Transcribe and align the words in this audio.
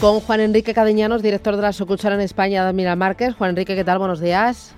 Con 0.00 0.20
Juan 0.20 0.38
Enrique 0.38 0.74
Cadeñanos, 0.74 1.22
director 1.22 1.56
de 1.56 1.62
la 1.62 1.72
sucursal 1.72 2.12
en 2.12 2.20
España 2.20 2.62
de 2.62 2.68
Admiral 2.68 2.96
Márquez. 2.96 3.34
Juan 3.34 3.50
Enrique, 3.50 3.74
¿qué 3.74 3.82
tal? 3.82 3.98
Buenos 3.98 4.20
días. 4.20 4.77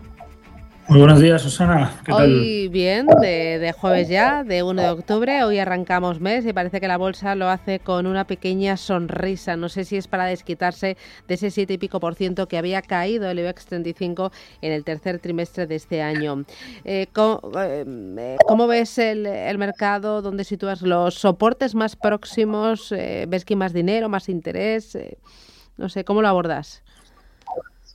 Muy 0.91 0.99
buenos 0.99 1.21
días, 1.21 1.41
Susana. 1.41 2.01
¿Qué? 2.05 2.13
Hoy 2.13 2.67
bien, 2.67 3.07
de, 3.07 3.73
jueves 3.79 4.09
ya, 4.09 4.43
de 4.43 4.65
1 4.65 4.83
de 4.83 4.89
octubre. 4.89 5.45
Hoy 5.45 5.61
arrancamos 5.61 6.19
mes 6.19 6.45
y 6.45 6.53
parece 6.53 6.81
que 6.81 6.89
la 6.89 6.97
bolsa 6.97 7.37
lo 7.37 7.49
hace 7.49 7.79
con 7.79 8.09
una 8.09 8.27
pequeña 8.27 8.77
sonrisa. 8.77 9.57
No 9.57 9.69
sé 9.69 9.85
si 9.85 9.97
es 9.97 10.09
para 10.09 10.25
desquitarse 10.25 10.97
de 11.29 11.35
ese 11.35 11.53
7 11.53 11.75
y 11.75 11.79
pico 11.79 12.01
por 12.01 12.17
ciento 12.17 12.49
que 12.49 12.59
había 12.59 12.83
caído 12.83 13.31
el 13.31 13.39
IBEX 13.39 13.67
35 13.67 14.33
en 14.63 14.73
el 14.73 14.83
tercer 14.83 15.21
trimestre 15.21 15.69
de 15.69 15.77
este 15.77 16.03
año. 16.03 16.45
Eh, 16.85 17.07
¿cómo, 17.13 17.41
eh, 17.57 18.37
¿cómo, 18.49 18.67
ves 18.67 18.99
el, 18.99 19.27
el, 19.27 19.59
mercado? 19.59 20.23
¿Dónde 20.23 20.43
sitúas 20.43 20.83
los 20.83 21.15
soportes 21.15 21.77
más 21.77 21.95
próximos? 21.95 22.91
Eh, 22.91 23.27
¿Ves 23.29 23.45
que 23.45 23.55
hay 23.55 23.59
más 23.59 23.73
dinero, 23.73 24.09
más 24.09 24.29
interés? 24.29 24.97
Eh, 24.97 25.19
no 25.77 25.89
sé, 25.89 26.05
¿cómo 26.05 26.21
lo 26.21 26.27
abordas? 26.27 26.83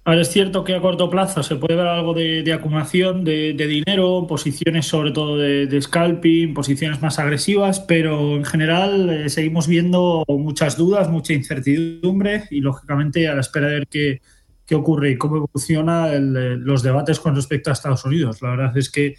Ahora 0.07 0.21
es 0.21 0.29
cierto 0.29 0.63
que 0.63 0.75
a 0.75 0.81
corto 0.81 1.09
plazo 1.09 1.41
se 1.41 1.55
puede 1.55 1.75
ver 1.75 1.87
algo 1.87 2.13
de, 2.13 2.43
de 2.43 2.53
acumulación 2.53 3.23
de, 3.23 3.53
dinero, 3.53 4.27
posiciones 4.27 4.85
sobre 4.85 5.11
todo 5.11 5.35
de, 5.37 5.81
scalping, 5.81 6.53
posiciones 6.53 7.01
más 7.01 7.17
agresivas, 7.17 7.79
pero 7.79 8.35
en 8.35 8.45
general 8.45 9.09
eh, 9.09 9.29
seguimos 9.29 9.67
viendo 9.67 10.23
muchas 10.27 10.77
dudas, 10.77 11.09
mucha 11.09 11.33
incertidumbre 11.33 12.43
y 12.51 12.59
lógicamente 12.59 13.27
a 13.27 13.33
la 13.33 13.41
espera 13.41 13.65
de 13.65 13.73
ver 13.73 13.87
qué, 13.87 14.21
qué 14.67 14.75
ocurre 14.75 15.09
y 15.09 15.17
cómo 15.17 15.37
evoluciona 15.37 16.13
el, 16.13 16.59
los 16.59 16.83
debates 16.83 17.19
con 17.19 17.33
respecto 17.33 17.71
a 17.71 17.73
Estados 17.73 18.05
Unidos. 18.05 18.43
La 18.43 18.51
verdad 18.51 18.77
es 18.77 18.91
que 18.91 19.15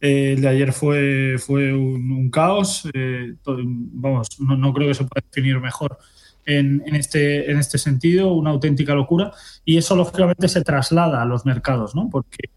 eh, 0.00 0.34
el 0.34 0.42
de 0.42 0.48
ayer 0.48 0.72
fue, 0.72 1.34
fue 1.38 1.74
un, 1.74 2.30
caos, 2.30 2.88
eh, 2.94 3.34
vamos, 3.44 4.28
no, 4.38 4.56
no 4.56 4.72
creo 4.72 4.86
que 4.86 4.94
se 4.94 5.04
pueda 5.04 5.26
definir 5.32 5.58
mejor 5.58 5.98
en, 6.48 6.82
en, 6.86 6.94
este, 6.96 7.50
en 7.50 7.58
este 7.58 7.78
sentido, 7.78 8.32
una 8.32 8.50
auténtica 8.50 8.94
locura, 8.94 9.32
y 9.64 9.76
eso 9.76 9.94
lógicamente 9.94 10.48
se 10.48 10.62
traslada 10.62 11.22
a 11.22 11.26
los 11.26 11.44
mercados, 11.44 11.94
¿no? 11.94 12.08
Porque 12.10 12.50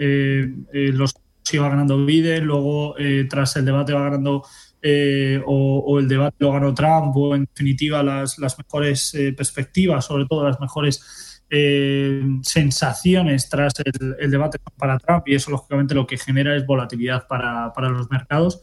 eh, 0.00 0.52
eh, 0.72 0.90
los 0.92 1.14
iba 1.52 1.68
ganando 1.68 2.04
Biden, 2.04 2.44
luego 2.44 2.98
eh, 2.98 3.26
tras 3.28 3.56
el 3.56 3.64
debate 3.64 3.92
va 3.92 4.02
ganando 4.02 4.42
eh, 4.80 5.40
o, 5.44 5.78
o, 5.86 5.98
el 5.98 6.08
debate 6.08 6.36
lo 6.40 6.52
ganó 6.52 6.74
Trump, 6.74 7.16
o 7.16 7.34
en 7.34 7.44
definitiva 7.44 8.02
las, 8.02 8.38
las 8.38 8.56
mejores 8.58 9.14
eh, 9.14 9.32
perspectivas, 9.32 10.04
sobre 10.04 10.26
todo 10.26 10.46
las 10.46 10.60
mejores 10.60 11.42
eh, 11.50 12.22
sensaciones 12.42 13.48
tras 13.48 13.74
el, 13.84 14.16
el, 14.20 14.30
debate 14.30 14.58
para 14.76 14.98
Trump, 14.98 15.26
y 15.26 15.34
eso 15.34 15.50
lógicamente 15.50 15.94
lo 15.94 16.06
que 16.06 16.18
genera 16.18 16.56
es 16.56 16.66
volatilidad 16.66 17.26
para, 17.26 17.72
para 17.72 17.88
los 17.88 18.10
mercados 18.10 18.62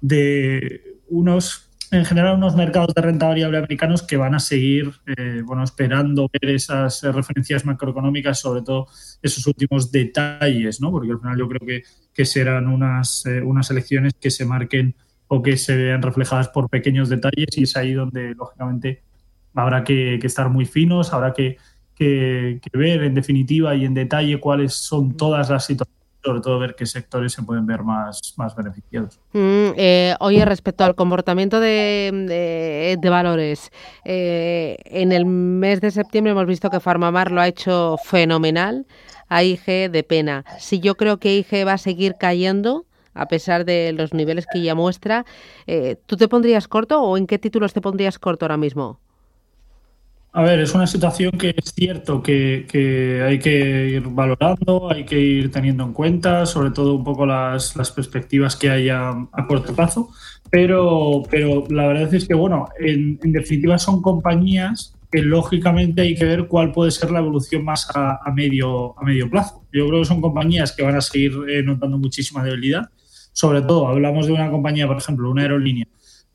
de 0.00 0.98
unos 1.08 1.67
en 1.92 2.04
general 2.04 2.36
unos 2.36 2.56
mercados 2.56 2.94
de 2.94 3.02
renta 3.02 3.28
variable 3.28 3.58
americanos 3.58 4.02
que 4.02 4.16
van 4.16 4.34
a 4.34 4.40
seguir 4.40 4.92
eh, 5.06 5.42
bueno, 5.44 5.64
esperando 5.64 6.28
ver 6.32 6.54
esas 6.54 7.02
eh, 7.04 7.12
referencias 7.12 7.64
macroeconómicas, 7.64 8.38
sobre 8.38 8.62
todo 8.62 8.88
esos 9.22 9.46
últimos 9.46 9.90
detalles, 9.90 10.80
¿no? 10.80 10.90
porque 10.90 11.12
al 11.12 11.20
final 11.20 11.38
yo 11.38 11.48
creo 11.48 11.66
que, 11.66 11.82
que 12.12 12.24
serán 12.24 12.68
unas, 12.68 13.24
eh, 13.26 13.40
unas 13.42 13.70
elecciones 13.70 14.14
que 14.20 14.30
se 14.30 14.44
marquen 14.44 14.94
o 15.28 15.42
que 15.42 15.56
se 15.56 15.76
vean 15.76 16.02
reflejadas 16.02 16.48
por 16.48 16.68
pequeños 16.68 17.08
detalles 17.08 17.56
y 17.56 17.62
es 17.64 17.76
ahí 17.76 17.92
donde 17.92 18.34
lógicamente 18.34 19.02
habrá 19.54 19.84
que, 19.84 20.18
que 20.20 20.26
estar 20.26 20.48
muy 20.48 20.64
finos, 20.64 21.12
habrá 21.12 21.32
que, 21.32 21.58
que, 21.98 22.60
ver 22.72 23.02
en 23.02 23.14
definitiva 23.14 23.74
y 23.74 23.84
en 23.84 23.94
detalle 23.94 24.38
cuáles 24.38 24.74
son 24.74 25.16
todas 25.16 25.50
las 25.50 25.66
situaciones 25.66 25.97
sobre 26.22 26.40
todo 26.40 26.58
ver 26.58 26.74
qué 26.74 26.86
sectores 26.86 27.32
se 27.32 27.42
pueden 27.42 27.66
ver 27.66 27.82
más, 27.82 28.34
más 28.36 28.54
beneficiados. 28.56 29.20
Mm, 29.32 29.70
eh, 29.76 30.14
oye, 30.20 30.44
respecto 30.44 30.84
al 30.84 30.94
comportamiento 30.94 31.60
de, 31.60 32.10
de, 32.12 32.98
de 33.00 33.10
valores, 33.10 33.70
eh, 34.04 34.76
en 34.84 35.12
el 35.12 35.26
mes 35.26 35.80
de 35.80 35.90
septiembre 35.90 36.32
hemos 36.32 36.46
visto 36.46 36.70
que 36.70 36.80
Farmamar 36.80 37.30
lo 37.30 37.40
ha 37.40 37.48
hecho 37.48 37.96
fenomenal, 38.04 38.86
a 39.28 39.42
IG 39.42 39.90
de 39.90 40.04
pena. 40.06 40.44
Si 40.58 40.80
yo 40.80 40.96
creo 40.96 41.18
que 41.18 41.36
IG 41.36 41.66
va 41.66 41.74
a 41.74 41.78
seguir 41.78 42.16
cayendo, 42.18 42.86
a 43.14 43.26
pesar 43.26 43.64
de 43.64 43.92
los 43.92 44.14
niveles 44.14 44.46
que 44.50 44.62
ya 44.62 44.74
muestra, 44.74 45.24
eh, 45.66 45.96
¿tú 46.06 46.16
te 46.16 46.28
pondrías 46.28 46.68
corto 46.68 47.02
o 47.02 47.16
en 47.16 47.26
qué 47.26 47.38
títulos 47.38 47.72
te 47.72 47.80
pondrías 47.80 48.18
corto 48.18 48.44
ahora 48.44 48.56
mismo? 48.56 49.00
A 50.32 50.42
ver, 50.42 50.60
es 50.60 50.74
una 50.74 50.86
situación 50.86 51.32
que 51.32 51.54
es 51.56 51.72
cierto 51.74 52.22
que, 52.22 53.22
hay 53.26 53.38
que 53.38 53.88
ir 53.88 54.02
valorando, 54.08 54.90
hay 54.90 55.04
que 55.04 55.18
ir 55.18 55.50
teniendo 55.50 55.84
en 55.84 55.94
cuenta, 55.94 56.44
sobre 56.44 56.70
todo 56.70 56.94
un 56.94 57.02
poco 57.02 57.24
las, 57.24 57.72
perspectivas 57.94 58.54
que 58.54 58.70
haya 58.70 59.10
a 59.10 59.46
corto 59.46 59.74
plazo, 59.74 60.10
pero, 60.50 61.22
pero 61.30 61.64
la 61.70 61.86
verdad 61.86 62.14
es 62.14 62.28
que, 62.28 62.34
bueno, 62.34 62.68
en, 62.78 63.18
en, 63.22 63.32
definitiva 63.32 63.78
son 63.78 64.02
compañías 64.02 64.94
que 65.10 65.22
lógicamente 65.22 66.02
hay 66.02 66.14
que 66.14 66.26
ver 66.26 66.46
cuál 66.46 66.72
puede 66.72 66.90
ser 66.90 67.10
la 67.10 67.20
evolución 67.20 67.64
más 67.64 67.88
a, 67.94 68.20
a, 68.22 68.30
medio, 68.32 68.98
a 69.00 69.04
medio 69.04 69.30
plazo. 69.30 69.64
Yo 69.72 69.88
creo 69.88 70.00
que 70.00 70.06
son 70.06 70.20
compañías 70.20 70.72
que 70.72 70.82
van 70.82 70.96
a 70.96 71.00
seguir 71.00 71.32
eh, 71.48 71.62
notando 71.62 71.96
muchísima 71.96 72.44
debilidad, 72.44 72.90
sobre 73.32 73.62
todo 73.62 73.88
hablamos 73.88 74.26
de 74.26 74.34
una 74.34 74.50
compañía, 74.50 74.86
por 74.86 74.98
ejemplo, 74.98 75.30
una 75.30 75.42
aerolínea 75.42 75.86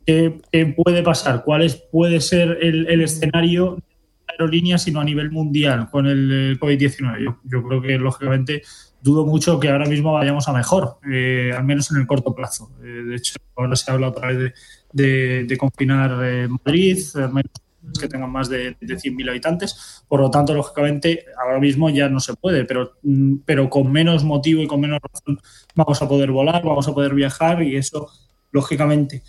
¿Qué, 0.06 0.41
¿Qué, 0.52 0.66
puede 0.66 1.03
pasar? 1.03 1.44
¿Cuál 1.44 1.64
es, 1.64 1.75
puede 1.75 2.22
ser 2.22 2.58
el, 2.62 2.88
el 2.88 3.02
escenario 3.02 3.75
de 3.75 3.84
aerolínea, 4.28 4.78
sino 4.78 5.00
a 5.00 5.03
nivel 5.03 5.31
mundial 5.31 5.90
con 5.90 6.08
el 6.08 6.59
COVID-19? 6.59 7.24
Yo, 7.24 7.38
yo, 7.44 7.64
creo 7.64 7.81
que, 7.81 7.97
lógicamente, 7.97 8.63
dudo 9.02 9.25
mucho 9.25 9.59
que 9.59 9.69
ahora 9.69 9.86
mismo 9.86 10.13
vayamos 10.13 10.47
a 10.47 10.53
mejor, 10.53 10.97
eh, 11.12 11.52
al 11.56 11.63
menos 11.66 11.92
en 11.92 11.97
el 11.97 12.08
corto 12.08 12.34
plazo. 12.34 12.72
Eh, 12.84 12.86
de 12.86 13.16
hecho, 13.16 13.36
ahora 13.56 13.75
se 13.75 13.92
habla 13.92 14.09
otra 14.09 14.30
vez 14.30 14.38
de, 14.38 14.53
de, 14.94 15.44
de 15.44 15.58
confinar 15.58 16.19
eh, 16.24 16.47
Madrid, 16.47 16.97
al 17.16 17.34
menos 17.34 17.52
que 18.00 18.08
tengan 18.08 18.31
más 18.31 18.50
de, 18.50 18.78
de 18.80 18.96
100.000 18.96 19.30
habitantes. 19.30 20.03
Por 20.08 20.22
lo 20.22 20.31
tanto, 20.31 20.53
lógicamente, 20.53 21.25
ahora 21.42 21.59
mismo 21.59 21.90
ya 21.90 22.08
no 22.08 22.19
se 22.19 22.34
puede, 22.34 22.66
pero, 22.66 22.94
mm, 23.03 23.38
pero 23.46 23.69
con 23.69 23.92
menos 23.92 24.24
motivo 24.24 24.62
y 24.62 24.68
con 24.68 24.80
menos 24.80 25.00
razón 25.02 25.40
vamos 25.75 26.02
a 26.02 26.08
poder 26.08 26.31
volar, 26.31 26.63
vamos 26.63 26.88
a 26.88 26.94
poder 26.94 27.13
viajar 27.13 27.62
y 27.62 27.75
eso, 27.75 28.09
lógicamente, 28.52 29.24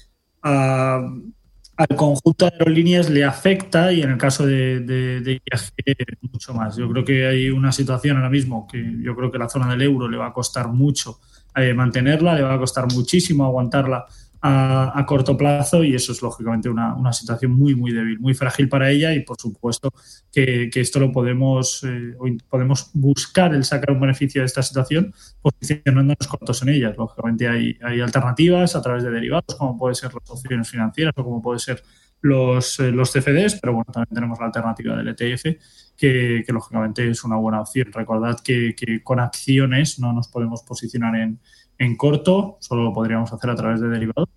al 0.44 1.88
conjunto 1.96 2.44
de 2.44 2.52
aerolíneas 2.52 3.10
le 3.10 3.24
afecta 3.24 3.92
y 3.92 4.02
en 4.02 4.10
el 4.10 4.18
caso 4.18 4.46
de, 4.46 4.80
de, 4.80 5.20
de, 5.20 5.40
mucho 6.32 6.54
más. 6.54 6.76
Yo 6.76 6.88
creo 6.90 7.04
que 7.04 7.26
hay 7.26 7.50
una 7.50 7.72
situación 7.72 8.16
ahora 8.16 8.30
mismo 8.30 8.66
que 8.66 8.96
yo 9.00 9.16
creo 9.16 9.30
que 9.30 9.38
la 9.38 9.48
zona 9.48 9.70
del 9.70 9.82
euro 9.82 10.08
le 10.08 10.16
va 10.16 10.26
a 10.26 10.32
costar 10.32 10.68
mucho 10.68 11.18
eh, 11.56 11.72
mantenerla, 11.72 12.34
le 12.34 12.42
va 12.42 12.54
a 12.54 12.58
costar 12.58 12.86
muchísimo 12.92 13.44
aguantarla 13.44 14.06
a, 14.46 15.04
corto 15.06 15.38
plazo 15.38 15.82
y 15.82 15.94
eso 15.94 16.12
es 16.12 16.20
lógicamente 16.20 16.68
una, 16.68 16.94
una, 16.94 17.14
situación 17.14 17.52
muy, 17.52 17.74
muy 17.74 17.92
débil, 17.92 18.20
muy 18.20 18.34
frágil 18.34 18.68
para 18.68 18.90
ella 18.90 19.14
y 19.14 19.20
por 19.20 19.40
supuesto 19.40 19.90
que, 20.30 20.68
que 20.70 20.80
esto 20.80 21.00
lo 21.00 21.10
podemos, 21.10 21.82
eh, 21.84 22.14
podemos 22.50 22.90
buscar 22.92 23.54
el 23.54 23.64
sacar 23.64 23.92
un 23.92 24.00
beneficio 24.00 24.42
de 24.42 24.46
esta 24.46 24.62
situación 24.62 25.14
posicionándonos 25.40 26.28
cortos 26.28 26.60
en 26.60 26.68
ellas. 26.68 26.94
Lógicamente 26.98 27.48
hay, 27.48 27.78
hay 27.82 28.02
alternativas 28.02 28.76
a 28.76 28.82
través 28.82 29.02
de 29.02 29.10
derivados, 29.10 29.54
como 29.56 29.78
puede 29.78 29.94
ser 29.94 30.12
las 30.12 30.28
opciones 30.28 30.68
financieras 30.68 31.14
o 31.16 31.24
como 31.24 31.40
puede 31.40 31.58
ser 31.58 31.82
los, 32.20 32.78
eh, 32.80 32.90
los 32.90 33.12
CFDs, 33.12 33.60
pero 33.60 33.72
bueno, 33.72 33.90
también 33.90 34.14
tenemos 34.14 34.38
la 34.38 34.46
alternativa 34.46 34.94
del 34.94 35.08
ETF, 35.08 35.44
que, 35.96 36.42
que 36.46 36.52
lógicamente 36.52 37.08
es 37.08 37.24
una 37.24 37.36
buena 37.36 37.62
opción. 37.62 37.90
Recordad 37.92 38.40
que, 38.40 38.74
que 38.74 39.02
con 39.02 39.20
acciones 39.20 39.98
no 39.98 40.12
nos 40.12 40.28
podemos 40.28 40.62
posicionar 40.62 41.16
en, 41.16 41.40
en 41.78 41.96
corto, 41.96 42.58
solo 42.60 42.82
lo 42.84 42.92
podríamos 42.92 43.32
hacer 43.32 43.48
a 43.50 43.54
través 43.54 43.80
de 43.80 43.88
derivados 43.88 44.28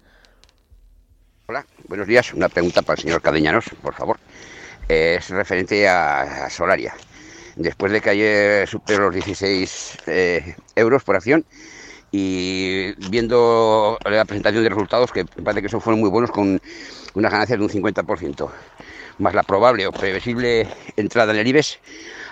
Hola, 1.47 1.67
buenos 1.89 2.07
días. 2.07 2.33
Una 2.33 2.49
pregunta 2.49 2.83
para 2.83 2.95
el 2.95 3.03
señor 3.03 3.21
Cadeñanos, 3.21 3.65
por 3.83 3.95
favor. 3.95 4.21
Eh, 4.89 5.17
es 5.19 5.29
referente 5.31 5.89
a, 5.89 6.45
a, 6.47 6.51
Solaria. 6.51 6.95
Después 7.57 7.91
de 7.91 8.01
que 8.01 8.11
ayer 8.11 8.69
superó 8.69 9.07
los 9.07 9.15
16 9.15 9.99
eh, 10.07 10.55
euros 10.77 11.03
por 11.03 11.17
acción, 11.17 11.45
y 12.17 12.93
viendo 13.11 13.99
la 14.05 14.25
presentación 14.25 14.63
de 14.63 14.69
resultados, 14.69 15.11
que 15.11 15.25
parece 15.25 15.63
que 15.63 15.69
son 15.69 15.81
fueron 15.81 15.99
muy 15.99 16.09
buenos, 16.09 16.31
con 16.31 16.61
unas 17.15 17.33
ganancias 17.33 17.59
de 17.59 17.65
un 17.65 17.71
50%. 17.71 18.49
más 19.19 19.35
la 19.35 19.43
probable 19.43 19.85
o 19.89 19.93
previsible 19.93 20.69
entrada 20.97 21.33
en 21.33 21.41
el 21.41 21.47
IBEX, 21.49 21.81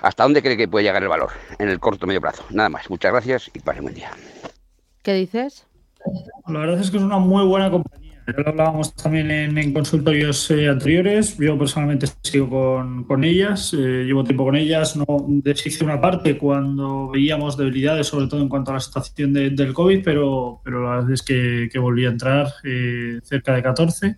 ¿hasta 0.02 0.22
dónde 0.22 0.40
cree 0.40 0.56
que 0.56 0.68
puede 0.68 0.84
llegar 0.84 1.02
el 1.02 1.08
valor 1.08 1.30
en 1.58 1.68
el 1.68 1.80
corto 1.80 2.04
o 2.04 2.06
medio 2.06 2.20
plazo? 2.20 2.44
Nada 2.50 2.68
más, 2.68 2.90
muchas 2.90 3.10
gracias 3.10 3.50
y 3.54 3.58
pase 3.58 3.80
buen 3.80 3.94
día. 3.94 4.12
¿Qué 5.02 5.14
dices? 5.14 5.66
La 6.46 6.60
verdad 6.60 6.80
es 6.80 6.92
que 6.92 6.98
es 6.98 7.02
una 7.02 7.18
muy 7.18 7.44
buena 7.44 7.68
compañía. 7.68 8.01
Lo 8.26 8.48
hablábamos 8.48 8.94
también 8.94 9.30
en, 9.30 9.58
en 9.58 9.72
consultorios 9.72 10.48
eh, 10.52 10.68
anteriores. 10.68 11.36
Yo 11.38 11.58
personalmente 11.58 12.06
sigo 12.22 12.48
con, 12.48 13.04
con 13.04 13.24
ellas, 13.24 13.74
eh, 13.74 14.04
llevo 14.06 14.22
tiempo 14.22 14.44
con 14.44 14.54
ellas. 14.54 14.96
No 14.96 15.04
deshice 15.28 15.84
una 15.84 16.00
parte 16.00 16.38
cuando 16.38 17.10
veíamos 17.10 17.56
debilidades, 17.56 18.06
sobre 18.06 18.28
todo 18.28 18.40
en 18.40 18.48
cuanto 18.48 18.70
a 18.70 18.74
la 18.74 18.80
situación 18.80 19.32
de- 19.32 19.50
del 19.50 19.74
COVID, 19.74 20.02
pero, 20.04 20.60
pero 20.64 20.84
la 20.84 20.96
verdad 20.96 21.10
es 21.12 21.22
que, 21.22 21.68
que 21.72 21.78
volví 21.80 22.06
a 22.06 22.10
entrar 22.10 22.46
eh, 22.64 23.18
cerca 23.24 23.54
de 23.54 23.62
14. 23.62 24.16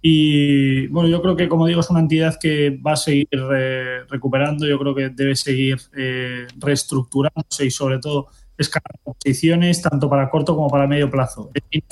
Y 0.00 0.86
bueno, 0.86 1.08
yo 1.08 1.20
creo 1.20 1.36
que, 1.36 1.48
como 1.48 1.66
digo, 1.66 1.80
es 1.80 1.90
una 1.90 2.00
entidad 2.00 2.36
que 2.40 2.70
va 2.70 2.92
a 2.92 2.96
seguir 2.96 3.28
eh, 3.54 4.00
recuperando. 4.08 4.64
Yo 4.66 4.78
creo 4.78 4.94
que 4.94 5.08
debe 5.10 5.34
seguir 5.34 5.76
eh, 5.96 6.46
reestructurándose 6.56 7.66
y, 7.66 7.70
sobre 7.70 7.98
todo, 7.98 8.28
escalando 8.56 9.00
posiciones 9.18 9.82
tanto 9.82 10.08
para 10.08 10.30
corto 10.30 10.54
como 10.54 10.68
para 10.70 10.86
medio 10.86 11.10
plazo. 11.10 11.50
Es 11.70 11.82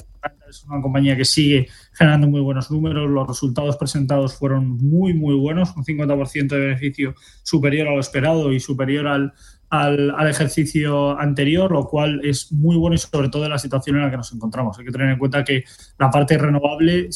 una 0.69 0.81
compañía 0.83 1.17
que 1.17 1.25
sigue 1.25 1.69
generando 1.93 2.29
muy 2.29 2.41
buenos 2.41 2.71
números. 2.71 3.09
Los 3.11 3.27
resultados 3.29 3.77
presentados 3.77 4.35
fueron 4.35 4.77
muy, 4.79 5.15
muy 5.15 5.35
buenos, 5.35 5.75
un 5.77 5.85
50% 5.85 6.49
de 6.49 6.59
beneficio 6.59 7.15
superior 7.43 7.89
a 7.89 7.95
lo 7.95 8.01
esperado 8.01 8.53
y 8.53 8.61
superior 8.61 9.07
al, 9.07 9.33
al, 9.71 10.15
al 10.17 10.29
ejercicio 10.29 11.19
anterior, 11.19 11.71
lo 11.71 11.87
cual 11.87 12.21
es 12.25 12.53
muy 12.53 12.77
bueno 12.77 12.95
y 12.95 12.99
sobre 12.99 13.29
todo 13.29 13.45
en 13.45 13.51
la 13.51 13.59
situación 13.59 13.97
en 13.97 14.03
la 14.03 14.11
que 14.11 14.17
nos 14.17 14.33
encontramos. 14.33 14.79
Hay 14.79 14.85
que 14.85 14.93
tener 14.93 15.11
en 15.11 15.19
cuenta 15.19 15.45
que 15.45 15.65
la 15.99 16.11
parte 16.11 16.39
renovable, 16.39 17.09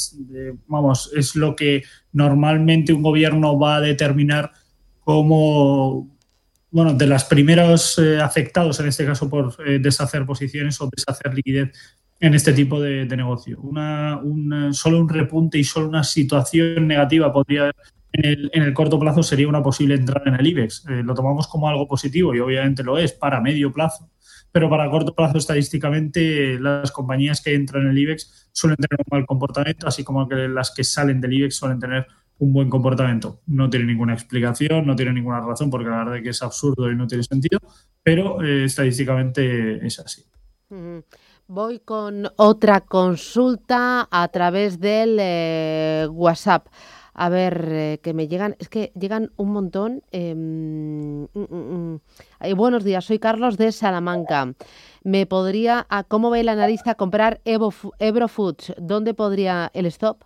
vamos, 0.66 1.10
es 1.16 1.34
lo 1.34 1.56
que 1.56 1.82
normalmente 2.12 2.92
un 2.92 3.02
gobierno 3.02 3.58
va 3.58 3.76
a 3.76 3.80
determinar 3.80 4.52
como 5.00 6.12
bueno, 6.72 6.94
de 6.94 7.06
los 7.06 7.24
primeros 7.24 7.98
eh, 7.98 8.18
afectados, 8.20 8.80
en 8.80 8.88
este 8.88 9.04
caso 9.04 9.28
por 9.28 9.54
eh, 9.66 9.78
deshacer 9.78 10.24
posiciones 10.24 10.80
o 10.80 10.88
deshacer 10.90 11.34
liquidez 11.34 11.70
en 12.22 12.34
este 12.34 12.52
tipo 12.52 12.80
de, 12.80 13.04
negocio. 13.04 13.58
Una, 13.62 14.16
un, 14.16 14.72
solo 14.72 15.00
un 15.00 15.08
repunte 15.08 15.58
y 15.58 15.64
solo 15.64 15.88
una 15.88 16.04
situación 16.04 16.86
negativa 16.86 17.32
podría 17.32 17.72
en 18.12 18.24
el, 18.24 18.50
en 18.54 18.62
el 18.62 18.72
corto 18.72 18.96
plazo 19.00 19.24
sería 19.24 19.48
una 19.48 19.60
posible 19.60 19.96
entrada 19.96 20.30
en 20.30 20.36
el 20.36 20.46
IBEX. 20.46 20.86
Eh, 20.88 21.02
lo 21.02 21.14
tomamos 21.14 21.48
como 21.48 21.68
algo 21.68 21.88
positivo 21.88 22.32
y 22.32 22.38
obviamente 22.38 22.84
lo 22.84 22.96
es 22.96 23.12
para 23.12 23.40
medio 23.40 23.72
plazo, 23.72 24.08
pero 24.52 24.70
para 24.70 24.88
corto 24.88 25.16
plazo 25.16 25.38
estadísticamente 25.38 26.60
las 26.60 26.92
compañías 26.92 27.40
que 27.40 27.54
entran 27.54 27.82
en 27.82 27.88
el 27.88 27.98
IBEX 27.98 28.50
suelen 28.52 28.76
tener 28.76 29.00
un 29.00 29.18
mal 29.18 29.26
comportamiento, 29.26 29.88
así 29.88 30.04
como 30.04 30.28
que 30.28 30.36
las 30.46 30.70
que 30.70 30.84
salen 30.84 31.20
del 31.20 31.32
IBEX 31.32 31.56
suelen 31.56 31.80
tener 31.80 32.06
un 32.38 32.52
buen 32.52 32.70
comportamiento. 32.70 33.40
No 33.46 33.68
tiene 33.68 33.86
ninguna 33.86 34.12
explicación, 34.12 34.86
no 34.86 34.94
tiene 34.94 35.12
ninguna 35.12 35.40
razón, 35.40 35.70
porque 35.70 35.90
la 35.90 35.98
verdad 35.98 36.18
es 36.18 36.22
que 36.22 36.28
es 36.28 36.42
absurdo 36.42 36.88
y 36.88 36.94
no 36.94 37.08
tiene 37.08 37.24
sentido, 37.24 37.58
pero 38.00 38.40
eh, 38.44 38.66
estadísticamente 38.66 39.84
es 39.84 39.98
así. 39.98 40.22
Ujú. 40.70 41.02
Voy 41.54 41.80
con 41.80 42.30
otra 42.36 42.80
consulta 42.80 44.08
a 44.10 44.28
través 44.28 44.80
del 44.80 45.18
eh, 45.20 46.08
WhatsApp. 46.10 46.68
A 47.12 47.28
ver, 47.28 47.68
eh, 47.68 48.00
que 48.02 48.14
me 48.14 48.26
llegan, 48.26 48.56
es 48.58 48.70
que 48.70 48.90
llegan 48.98 49.32
un 49.36 49.52
montón. 49.52 50.02
eh, 50.12 50.34
mm, 50.34 51.24
mm, 51.34 51.40
mm. 51.44 52.00
Buenos 52.56 52.84
días, 52.84 53.04
soy 53.04 53.18
Carlos 53.18 53.58
de 53.58 53.70
Salamanca. 53.70 54.54
¿Me 55.04 55.26
podría, 55.26 55.86
a 55.90 56.04
cómo 56.04 56.30
ve 56.30 56.40
el 56.40 56.48
analista, 56.48 56.94
comprar 56.94 57.42
Evo, 57.44 57.74
Ebro 57.98 58.28
Foods? 58.28 58.72
¿Dónde 58.78 59.12
podría 59.12 59.70
el 59.74 59.84
stop? 59.84 60.24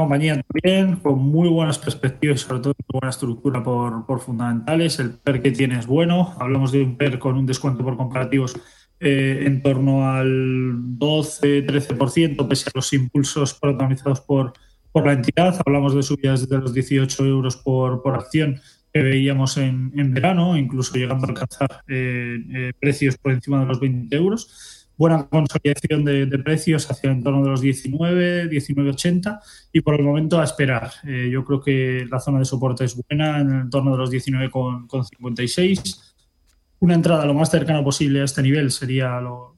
Compañía 0.00 0.42
también 0.42 0.96
con 0.96 1.18
muy 1.18 1.48
buenas 1.48 1.78
perspectivas 1.78 2.40
sobre 2.40 2.60
todo 2.60 2.74
muy 2.78 3.00
buena 3.00 3.10
estructura 3.10 3.62
por, 3.62 4.06
por 4.06 4.20
fundamentales. 4.20 4.98
El 4.98 5.10
PER 5.10 5.42
que 5.42 5.50
tiene 5.50 5.78
es 5.78 5.86
bueno. 5.86 6.34
Hablamos 6.38 6.72
de 6.72 6.82
un 6.82 6.96
PER 6.96 7.18
con 7.18 7.36
un 7.36 7.46
descuento 7.46 7.82
por 7.84 7.96
comparativos 7.96 8.56
eh, 9.00 9.42
en 9.46 9.62
torno 9.62 10.08
al 10.10 10.74
12-13%, 10.98 12.48
pese 12.48 12.68
a 12.68 12.72
los 12.74 12.92
impulsos 12.92 13.54
protagonizados 13.54 14.20
por, 14.20 14.52
por 14.92 15.06
la 15.06 15.12
entidad. 15.12 15.60
Hablamos 15.64 15.94
de 15.94 16.02
subidas 16.02 16.48
de 16.48 16.58
los 16.58 16.72
18 16.72 17.24
euros 17.24 17.56
por, 17.56 18.02
por 18.02 18.14
acción 18.14 18.60
que 18.92 19.02
veíamos 19.02 19.56
en, 19.56 19.92
en 19.94 20.14
verano, 20.14 20.56
incluso 20.56 20.96
llegando 20.96 21.26
a 21.26 21.30
alcanzar 21.30 21.82
eh, 21.88 22.38
eh, 22.54 22.72
precios 22.80 23.18
por 23.18 23.32
encima 23.32 23.60
de 23.60 23.66
los 23.66 23.80
20 23.80 24.16
euros 24.16 24.75
buena 24.96 25.28
consolidación 25.28 26.04
de, 26.04 26.26
precios 26.38 26.90
hacia 26.90 27.10
en 27.10 27.22
torno 27.22 27.42
de 27.42 27.50
los 27.50 27.60
19, 27.60 28.50
19,80 28.50 29.40
y 29.72 29.80
por 29.80 29.94
el 29.94 30.04
momento 30.04 30.40
a 30.40 30.44
esperar. 30.44 30.90
Eh, 31.06 31.28
yo 31.30 31.44
creo 31.44 31.60
que 31.60 32.06
la 32.10 32.20
zona 32.20 32.38
de 32.38 32.44
soporte 32.44 32.84
es 32.84 32.96
buena 32.96 33.40
en 33.40 33.50
el 33.50 33.70
torno 33.70 33.92
de 33.92 33.98
los 33.98 34.10
19,56. 34.10 36.14
Una 36.80 36.94
entrada 36.94 37.26
lo 37.26 37.34
más 37.34 37.50
cercana 37.50 37.84
posible 37.84 38.20
a 38.20 38.24
este 38.24 38.42
nivel 38.42 38.70
sería 38.70 39.20
lo, 39.20 39.56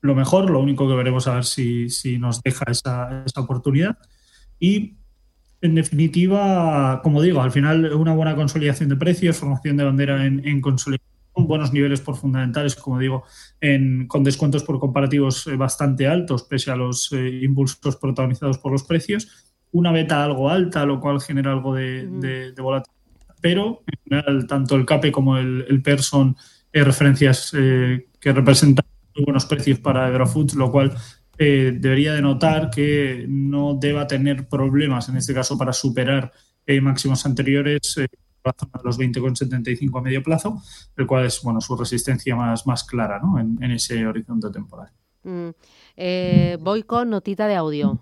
lo 0.00 0.14
mejor, 0.14 0.50
lo 0.50 0.60
único 0.60 0.88
que 0.88 0.94
veremos 0.94 1.26
a 1.28 1.34
ver 1.34 1.44
si, 1.44 1.90
si 1.90 2.18
nos 2.18 2.42
deja 2.42 2.64
esa, 2.68 3.24
esa 3.24 3.40
oportunidad. 3.40 3.98
Y 4.58 4.96
en 5.60 5.74
definitiva, 5.74 7.00
como 7.02 7.22
digo, 7.22 7.40
al 7.40 7.52
final 7.52 7.92
una 7.94 8.14
buena 8.14 8.34
consolidación 8.34 8.88
de 8.88 8.96
precios, 8.96 9.36
formación 9.36 9.76
de 9.76 9.84
bandera 9.84 10.24
en, 10.24 10.46
en 10.46 10.60
consolidación 10.60 11.05
buenos 11.46 11.72
niveles 11.72 12.00
por 12.00 12.16
fundamentales, 12.16 12.74
como 12.74 12.98
digo, 12.98 13.24
en, 13.60 14.06
con 14.06 14.24
descuentos 14.24 14.64
por 14.64 14.78
comparativos 14.78 15.46
eh, 15.46 15.56
bastante 15.56 16.06
altos, 16.06 16.44
pese 16.44 16.70
a 16.70 16.76
los 16.76 17.12
eh, 17.12 17.40
impulsos 17.42 17.96
protagonizados 17.96 18.58
por 18.58 18.72
los 18.72 18.84
precios. 18.84 19.52
Una 19.72 19.92
beta 19.92 20.24
algo 20.24 20.48
alta, 20.50 20.84
lo 20.84 21.00
cual 21.00 21.20
genera 21.20 21.52
algo 21.52 21.74
de, 21.74 22.06
de, 22.06 22.52
de 22.52 22.62
volatilidad. 22.62 22.94
Pero, 23.40 23.82
en 23.86 23.98
general, 24.04 24.46
tanto 24.46 24.76
el 24.76 24.86
CAPE 24.86 25.12
como 25.12 25.36
el, 25.38 25.64
el 25.68 25.82
PER 25.82 26.02
son 26.02 26.36
eh, 26.72 26.84
referencias 26.84 27.52
eh, 27.56 28.06
que 28.20 28.32
representan 28.32 28.86
muy 29.14 29.24
buenos 29.24 29.46
precios 29.46 29.78
para 29.78 30.06
Agrofoods, 30.06 30.54
lo 30.54 30.70
cual 30.70 30.94
debería 31.38 32.14
denotar 32.14 32.70
que 32.70 33.26
no 33.28 33.76
deba 33.78 34.06
tener 34.06 34.48
problemas, 34.48 35.10
en 35.10 35.18
este 35.18 35.34
caso, 35.34 35.58
para 35.58 35.74
superar 35.74 36.32
máximos 36.80 37.26
anteriores 37.26 37.98
la 38.46 38.54
zona 38.58 38.72
de 38.78 38.84
los 38.84 38.98
20,75 38.98 39.98
a 39.98 40.02
medio 40.02 40.22
plazo, 40.22 40.62
el 40.96 41.06
cual 41.06 41.26
es 41.26 41.42
bueno 41.42 41.60
su 41.60 41.76
resistencia 41.76 42.36
más, 42.36 42.66
más 42.66 42.84
clara 42.84 43.18
¿no? 43.20 43.38
en, 43.38 43.62
en, 43.62 43.72
ese 43.72 44.06
horizonte 44.06 44.50
temporal. 44.50 44.90
Mm. 45.24 45.48
Eh, 45.96 46.58
voy 46.60 46.84
con 46.84 47.10
notita 47.10 47.46
de 47.48 47.56
audio. 47.56 48.00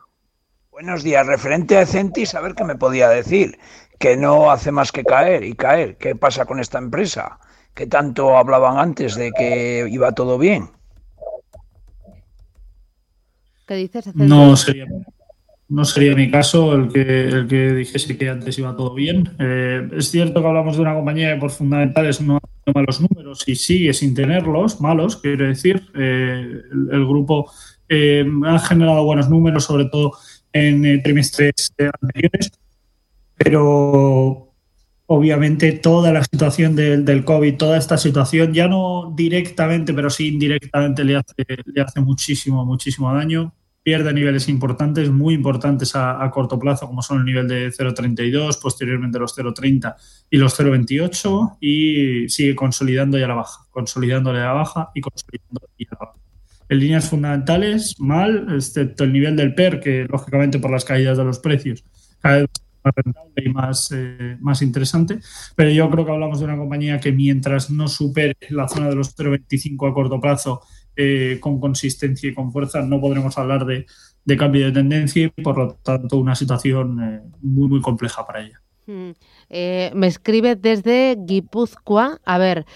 Buenos 0.71 1.03
días, 1.03 1.27
referente 1.27 1.79
a 1.79 1.87
Centis, 1.87 2.35
a 2.35 2.41
ver 2.41 2.55
qué 2.55 2.65
me 2.65 2.75
podía 2.75 3.09
decir, 3.09 3.59
que 3.99 4.17
no 4.17 4.51
hace 4.51 4.73
más 4.73 4.91
que 4.91 5.05
caer 5.05 5.45
y 5.45 5.55
caer. 5.55 5.97
¿Qué 5.97 6.17
pasa 6.17 6.45
con 6.47 6.59
esta 6.59 6.79
empresa? 6.79 7.39
Que 7.75 7.87
tanto 7.87 8.37
hablaban 8.37 8.79
antes 8.79 9.15
de 9.15 9.31
que 9.33 9.87
iba 9.89 10.13
todo 10.13 10.37
bien. 10.37 10.71
¿Qué 13.67 13.75
dices? 13.77 14.15
No 14.15 14.57
sería, 14.57 14.87
no 15.69 15.85
sería 15.85 16.15
mi 16.15 16.31
caso 16.31 16.75
el 16.75 16.93
que, 16.93 17.29
el 17.29 17.47
que 17.49 17.73
dijese 17.73 18.17
que 18.19 18.29
antes 18.29 18.59
iba 18.59 18.77
todo 18.77 18.95
bien. 18.95 19.31
Eh, 19.39 19.89
es 19.97 20.11
cierto 20.11 20.41
que 20.41 20.47
hablamos 20.47 20.77
de 20.77 20.83
una 20.83 20.95
compañía 20.95 21.35
que 21.35 21.41
por 21.41 21.51
fundamentales 21.51 22.21
no 22.21 22.37
ha 22.37 22.73
malos 22.73 23.01
números 23.01 23.45
y 23.47 23.57
sigue 23.57 23.93
sin 23.93 24.15
tenerlos, 24.15 24.81
malos, 24.81 25.17
quiero 25.17 25.47
decir. 25.47 25.83
Eh, 25.95 26.63
el, 26.93 27.07
grupo 27.07 27.51
eh, 27.89 28.25
ha 28.45 28.59
generado 28.59 29.05
buenos 29.05 29.29
números, 29.29 29.65
sobre 29.65 29.87
todo 29.87 30.13
en 30.53 31.03
trimestres 31.03 31.75
anteriores, 32.01 32.53
pero 33.37 34.53
obviamente 35.07 35.73
toda 35.73 36.13
la 36.13 36.23
situación 36.23 36.77
del, 36.77 37.05
del, 37.05 37.25
COVID, 37.25 37.57
toda 37.57 37.77
esta 37.77 37.99
situación, 37.99 38.55
ya 38.55 38.69
no 38.69 39.13
directamente, 39.17 39.93
pero 39.93 40.09
sí 40.11 40.29
indirectamente 40.29 41.05
le 41.05 41.17
hace, 41.17 41.35
le 41.67 41.83
hace 41.83 42.01
muchísimo, 42.01 42.65
muchísimo 42.65 43.13
daño. 43.13 43.53
Pierde 43.85 44.13
niveles 44.13 44.49
importantes, 44.49 45.11
muy 45.11 45.35
importantes 45.35 45.95
a, 45.95 46.25
a 46.25 46.31
corto 46.33 46.59
plazo, 46.59 46.89
como 46.89 47.03
son 47.03 47.19
el 47.19 47.25
nivel 47.25 47.47
de 47.47 47.69
0,32, 47.69 48.61
posteriormente 48.61 49.21
los 49.21 49.39
0,30 49.39 49.95
y 50.31 50.39
los 50.39 50.59
0,28, 50.59 51.59
y 51.61 52.29
sigue 52.29 52.57
consolidando 52.57 53.17
y 53.19 53.23
a 53.23 53.29
la 53.29 53.35
baja, 53.35 53.67
consolidándole 53.71 54.41
a 54.41 54.47
la 54.47 54.53
baja 54.55 54.91
y 54.95 55.01
consolidando 55.01 55.69
y 55.79 55.85
a 55.85 55.91
la 55.93 55.99
baja. 56.07 56.19
En 56.69 56.79
líneas 56.81 57.09
fundamentales, 57.09 58.01
mal, 58.01 58.47
excepto 58.57 59.05
el 59.05 59.13
nivel 59.13 59.37
del 59.37 59.55
PER, 59.55 59.81
que 59.81 60.07
lógicamente 60.09 60.59
por 60.59 60.71
las 60.71 60.85
caídas 60.85 61.19
de 61.19 61.25
los 61.25 61.39
precios 61.39 61.85
cada 62.25 62.39
vez 62.39 62.49
más 62.83 62.95
rentable 62.97 63.43
y 63.45 63.49
más, 63.51 63.93
eh, 63.95 64.37
más 64.41 64.63
interesante, 64.63 65.19
pero 65.55 65.71
yo 65.71 65.91
creo 65.91 66.07
que 66.07 66.13
hablamos 66.13 66.39
de 66.39 66.47
una 66.47 66.57
compañía 66.57 67.01
que 67.01 67.13
mientras 67.13 67.71
no 67.71 67.87
supere 67.89 68.37
la 68.51 68.67
zona 68.67 68.89
de 68.89 68.97
los 68.97 69.15
0,25 69.17 69.91
a 69.91 69.95
corto 69.95 70.21
plazo 70.21 70.63
eh, 70.97 71.39
con 71.41 71.61
consistencia 71.61 72.31
y 72.31 72.35
con 72.35 72.53
fuerza, 72.53 72.83
no 72.83 73.01
podremos 73.01 73.37
hablar 73.39 73.65
de, 73.67 73.87
cambio 74.37 74.67
de 74.67 74.73
tendencia 74.73 75.31
y 75.37 75.43
por 75.43 75.59
lo 75.59 75.75
tanto 75.83 76.19
una 76.19 76.35
situación 76.35 77.03
eh, 77.03 77.21
muy, 77.43 77.69
muy 77.69 77.81
compleja 77.81 78.27
para 78.27 78.43
ella. 78.43 78.61
Hmm. 78.87 79.13
me 79.99 80.07
escribe 80.07 80.57
desde 80.57 81.17
Guipúzcoa, 81.19 82.21
a 82.23 82.37
ver, 82.39 82.67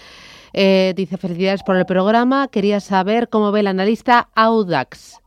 dice 0.95 1.17
felicidades 1.17 1.61
por 1.61 1.75
el 1.75 1.85
programa, 1.85 2.47
quería 2.47 2.79
saber 2.79 3.29
cómo 3.29 3.51
ve 3.51 3.59
el 3.59 3.67
analista 3.67 4.29
Audax. 4.33 5.19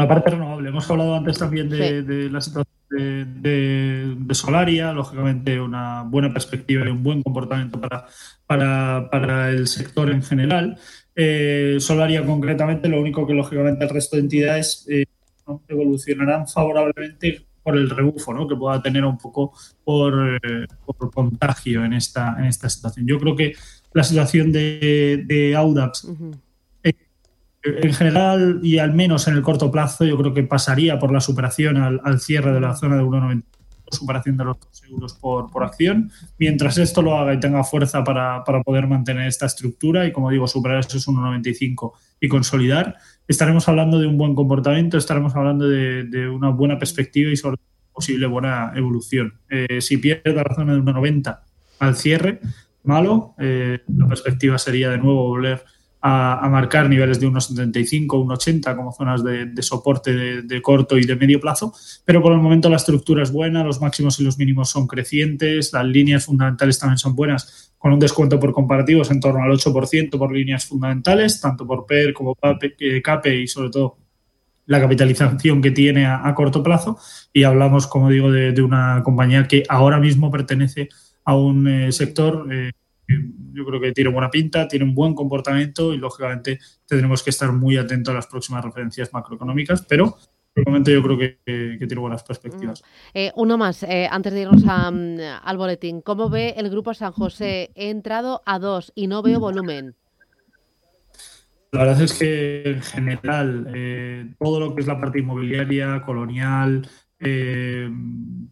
La 0.00 0.08
parte 0.08 0.30
renovable. 0.30 0.68
Hemos 0.68 0.90
hablado 0.90 1.14
antes 1.14 1.38
también 1.38 1.68
de, 1.68 2.28
la 2.30 2.40
situación 2.40 2.74
de, 2.90 4.34
Solaria, 4.34 4.92
lógicamente 4.92 5.60
una 5.60 6.02
buena 6.02 6.32
perspectiva 6.32 6.84
y 6.86 6.90
un 6.90 7.02
buen 7.02 7.22
comportamiento 7.22 7.80
para, 7.80 8.06
para, 9.10 9.50
el 9.50 9.66
sector 9.66 10.10
en 10.10 10.22
general. 10.22 10.78
Eh, 11.14 11.76
Solaria 11.80 12.24
concretamente, 12.24 12.88
lo 12.88 13.00
único 13.00 13.26
que 13.26 13.34
lógicamente 13.34 13.84
el 13.84 13.90
resto 13.90 14.16
de 14.16 14.22
entidades 14.22 14.86
eh, 14.88 15.04
evolucionarán 15.68 16.48
favorablemente 16.48 17.46
por 17.62 17.76
el 17.76 17.88
rebufo 17.88 18.34
¿no? 18.34 18.46
que 18.46 18.56
pueda 18.56 18.80
tener 18.82 19.04
un 19.04 19.16
poco 19.18 19.52
por, 19.84 20.38
eh, 20.42 20.66
contagio 21.12 21.84
en 21.84 21.94
esta, 21.94 22.36
en 22.38 22.44
esta 22.44 22.68
situación. 22.68 23.06
Yo 23.06 23.18
creo 23.18 23.34
que 23.34 23.54
la 23.92 24.04
situación 24.04 24.52
de, 24.52 25.54
Audax 25.56 26.06
en 27.64 27.94
general 27.94 28.60
y 28.62 28.78
al 28.78 28.92
menos 28.92 29.26
en 29.26 29.34
el 29.34 29.42
corto 29.42 29.70
plazo, 29.70 30.04
yo 30.04 30.16
creo 30.18 30.34
que 30.34 30.42
pasaría 30.42 30.98
por 30.98 31.12
la 31.12 31.20
superación 31.20 31.76
al, 31.76 32.20
cierre 32.20 32.52
de 32.52 32.60
la 32.60 32.76
zona 32.76 32.96
de 32.96 33.02
1,90 33.02 33.44
superación 33.90 34.36
de 34.36 34.44
los 34.44 34.58
2 34.58 34.82
euros 34.90 35.14
por, 35.14 35.50
por, 35.50 35.62
acción. 35.62 36.10
Mientras 36.38 36.78
esto 36.78 37.00
lo 37.00 37.16
haga 37.16 37.32
y 37.32 37.38
tenga 37.38 37.62
fuerza 37.62 38.02
para, 38.02 38.42
para, 38.42 38.62
poder 38.62 38.88
mantener 38.88 39.28
esta 39.28 39.46
estructura 39.46 40.04
y, 40.06 40.10
como 40.12 40.30
digo, 40.30 40.48
superar 40.48 40.80
esos 40.80 41.06
1,95 41.06 41.92
y 42.20 42.28
consolidar, 42.28 42.96
estaremos 43.28 43.68
hablando 43.68 43.98
de 43.98 44.06
un 44.06 44.18
buen 44.18 44.34
comportamiento, 44.34 44.98
estaremos 44.98 45.36
hablando 45.36 45.68
de, 45.68 46.28
una 46.28 46.50
buena 46.50 46.78
perspectiva 46.78 47.30
y 47.30 47.36
sobre 47.36 47.58
posible 47.92 48.26
buena 48.26 48.72
evolución. 48.74 49.34
Eh, 49.48 49.80
si 49.80 49.98
pierde 49.98 50.34
la 50.34 50.44
zona 50.52 50.74
de 50.74 50.80
1,90 50.80 51.38
al 51.78 51.96
cierre, 51.96 52.40
malo, 52.82 53.34
eh, 53.38 53.80
la 53.96 54.08
perspectiva 54.08 54.58
sería 54.58 54.90
de 54.90 54.98
nuevo 54.98 55.28
volver 55.28 55.64
a, 56.06 56.48
marcar 56.50 56.90
niveles 56.90 57.18
de 57.18 57.26
unos 57.26 57.46
75, 57.46 58.22
1,80 58.26 58.76
como 58.76 58.92
zonas 58.92 59.24
de, 59.24 59.50
soporte 59.62 60.42
de, 60.42 60.62
corto 60.62 60.98
y 60.98 61.06
de 61.06 61.16
medio 61.16 61.40
plazo, 61.40 61.72
pero 62.04 62.20
por 62.20 62.32
el 62.32 62.40
momento 62.40 62.68
la 62.68 62.76
estructura 62.76 63.22
es 63.22 63.32
buena, 63.32 63.64
los 63.64 63.80
máximos 63.80 64.20
y 64.20 64.24
los 64.24 64.36
mínimos 64.36 64.68
son 64.68 64.86
crecientes, 64.86 65.72
las 65.72 65.86
líneas 65.86 66.26
fundamentales 66.26 66.78
también 66.78 66.98
son 66.98 67.14
buenas, 67.16 67.72
con 67.78 67.94
un 67.94 67.98
descuento 67.98 68.38
por 68.38 68.52
comparativos 68.52 69.10
en 69.10 69.18
torno 69.18 69.42
al 69.42 69.52
8% 69.52 70.18
por 70.18 70.30
líneas 70.30 70.66
fundamentales, 70.66 71.40
tanto 71.40 71.66
por 71.66 71.86
PER 71.86 72.12
como 72.12 72.34
CAPE 72.34 72.74
eh, 72.78 73.40
y 73.40 73.46
sobre 73.46 73.70
todo 73.70 73.96
la 74.66 74.80
capitalización 74.80 75.62
que 75.62 75.70
tiene 75.70 76.04
a, 76.04 76.34
corto 76.34 76.62
plazo. 76.62 76.98
Y 77.32 77.44
hablamos, 77.44 77.86
como 77.86 78.10
digo, 78.10 78.30
de, 78.30 78.60
una 78.62 79.02
compañía 79.02 79.46
que 79.46 79.62
ahora 79.68 80.00
mismo 80.00 80.30
pertenece 80.30 80.88
a 81.24 81.36
un 81.36 81.68
eh, 81.68 81.92
sector 81.92 82.46
eh, 82.50 82.72
yo 83.54 83.64
creo 83.64 83.80
que 83.80 83.92
tiene 83.92 84.10
buena 84.10 84.30
pinta, 84.30 84.66
tiene 84.68 84.84
un 84.84 84.94
buen 84.94 85.14
comportamiento 85.14 85.94
y 85.94 85.98
lógicamente 85.98 86.58
tendremos 86.86 87.22
que 87.22 87.30
estar 87.30 87.52
muy 87.52 87.76
atentos 87.76 88.12
a 88.12 88.16
las 88.16 88.26
próximas 88.26 88.64
referencias 88.64 89.12
macroeconómicas, 89.12 89.84
pero 89.88 90.16
por 90.54 90.62
el 90.62 90.64
momento 90.66 90.90
yo 90.92 91.02
creo 91.02 91.18
que, 91.18 91.38
tiene 91.44 92.00
buenas 92.00 92.22
perspectivas. 92.22 92.82
Mm. 92.82 93.18
Eh, 93.18 93.32
uno 93.34 93.58
más, 93.58 93.82
eh, 93.82 94.08
antes 94.10 94.32
de 94.32 94.42
irnos 94.42 94.62
mm, 94.64 95.18
al 95.42 95.56
boletín. 95.56 96.00
¿Cómo 96.00 96.30
ve 96.30 96.54
el 96.56 96.70
Grupo 96.70 96.94
San 96.94 97.12
José? 97.12 97.72
He 97.74 97.90
entrado 97.90 98.40
a 98.46 98.58
dos 98.58 98.92
y 98.94 99.08
no 99.08 99.22
veo 99.22 99.40
volumen. 99.40 99.96
La 101.72 101.80
verdad 101.80 102.02
es 102.02 102.16
que 102.16 102.62
en 102.70 102.82
general 102.82 103.66
eh, 103.74 104.32
todo 104.38 104.60
lo 104.60 104.74
que 104.76 104.82
es 104.82 104.86
la 104.86 105.00
parte 105.00 105.18
inmobiliaria, 105.18 106.02
colonial, 106.06 106.88
eh, 107.26 107.90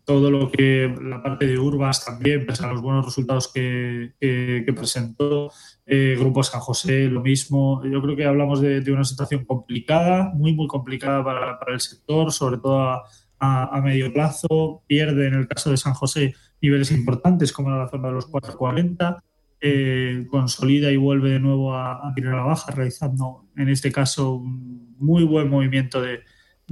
todo 0.04 0.30
lo 0.30 0.50
que 0.50 0.92
la 1.02 1.22
parte 1.22 1.46
de 1.46 1.58
Urbas 1.58 2.04
también, 2.04 2.46
pese 2.46 2.64
a 2.64 2.72
los 2.72 2.80
buenos 2.80 3.04
resultados 3.04 3.52
que, 3.52 4.14
presentó, 4.74 5.52
eh, 5.84 6.16
Grupo 6.18 6.42
San 6.42 6.60
José, 6.60 7.08
lo 7.08 7.20
mismo. 7.20 7.84
Yo 7.84 8.00
creo 8.00 8.16
que 8.16 8.24
hablamos 8.24 8.62
de, 8.62 8.82
una 8.90 9.04
situación 9.04 9.44
complicada, 9.44 10.32
muy, 10.34 10.54
muy 10.54 10.66
complicada 10.68 11.22
para, 11.22 11.58
el 11.68 11.80
sector, 11.80 12.32
sobre 12.32 12.56
todo 12.56 13.02
a, 13.38 13.80
medio 13.84 14.10
plazo. 14.12 14.82
Pierde, 14.86 15.28
en 15.28 15.34
el 15.34 15.46
caso 15.46 15.70
de 15.70 15.76
San 15.76 15.92
José, 15.92 16.34
niveles 16.62 16.90
importantes 16.92 17.52
como 17.52 17.70
la 17.70 17.88
zona 17.88 18.08
de 18.08 18.14
los 18.14 18.26
440. 18.26 19.22
Eh, 19.64 20.26
consolida 20.28 20.90
y 20.90 20.96
vuelve 20.96 21.30
de 21.30 21.38
nuevo 21.38 21.74
a, 21.74 22.08
a 22.08 22.14
tirar 22.14 22.34
la 22.34 22.42
baja, 22.42 22.72
realizando 22.72 23.44
en 23.56 23.68
este 23.68 23.92
caso 23.92 24.34
un 24.34 24.96
muy 24.98 25.24
buen 25.24 25.48
movimiento 25.48 26.00
de, 26.00 26.22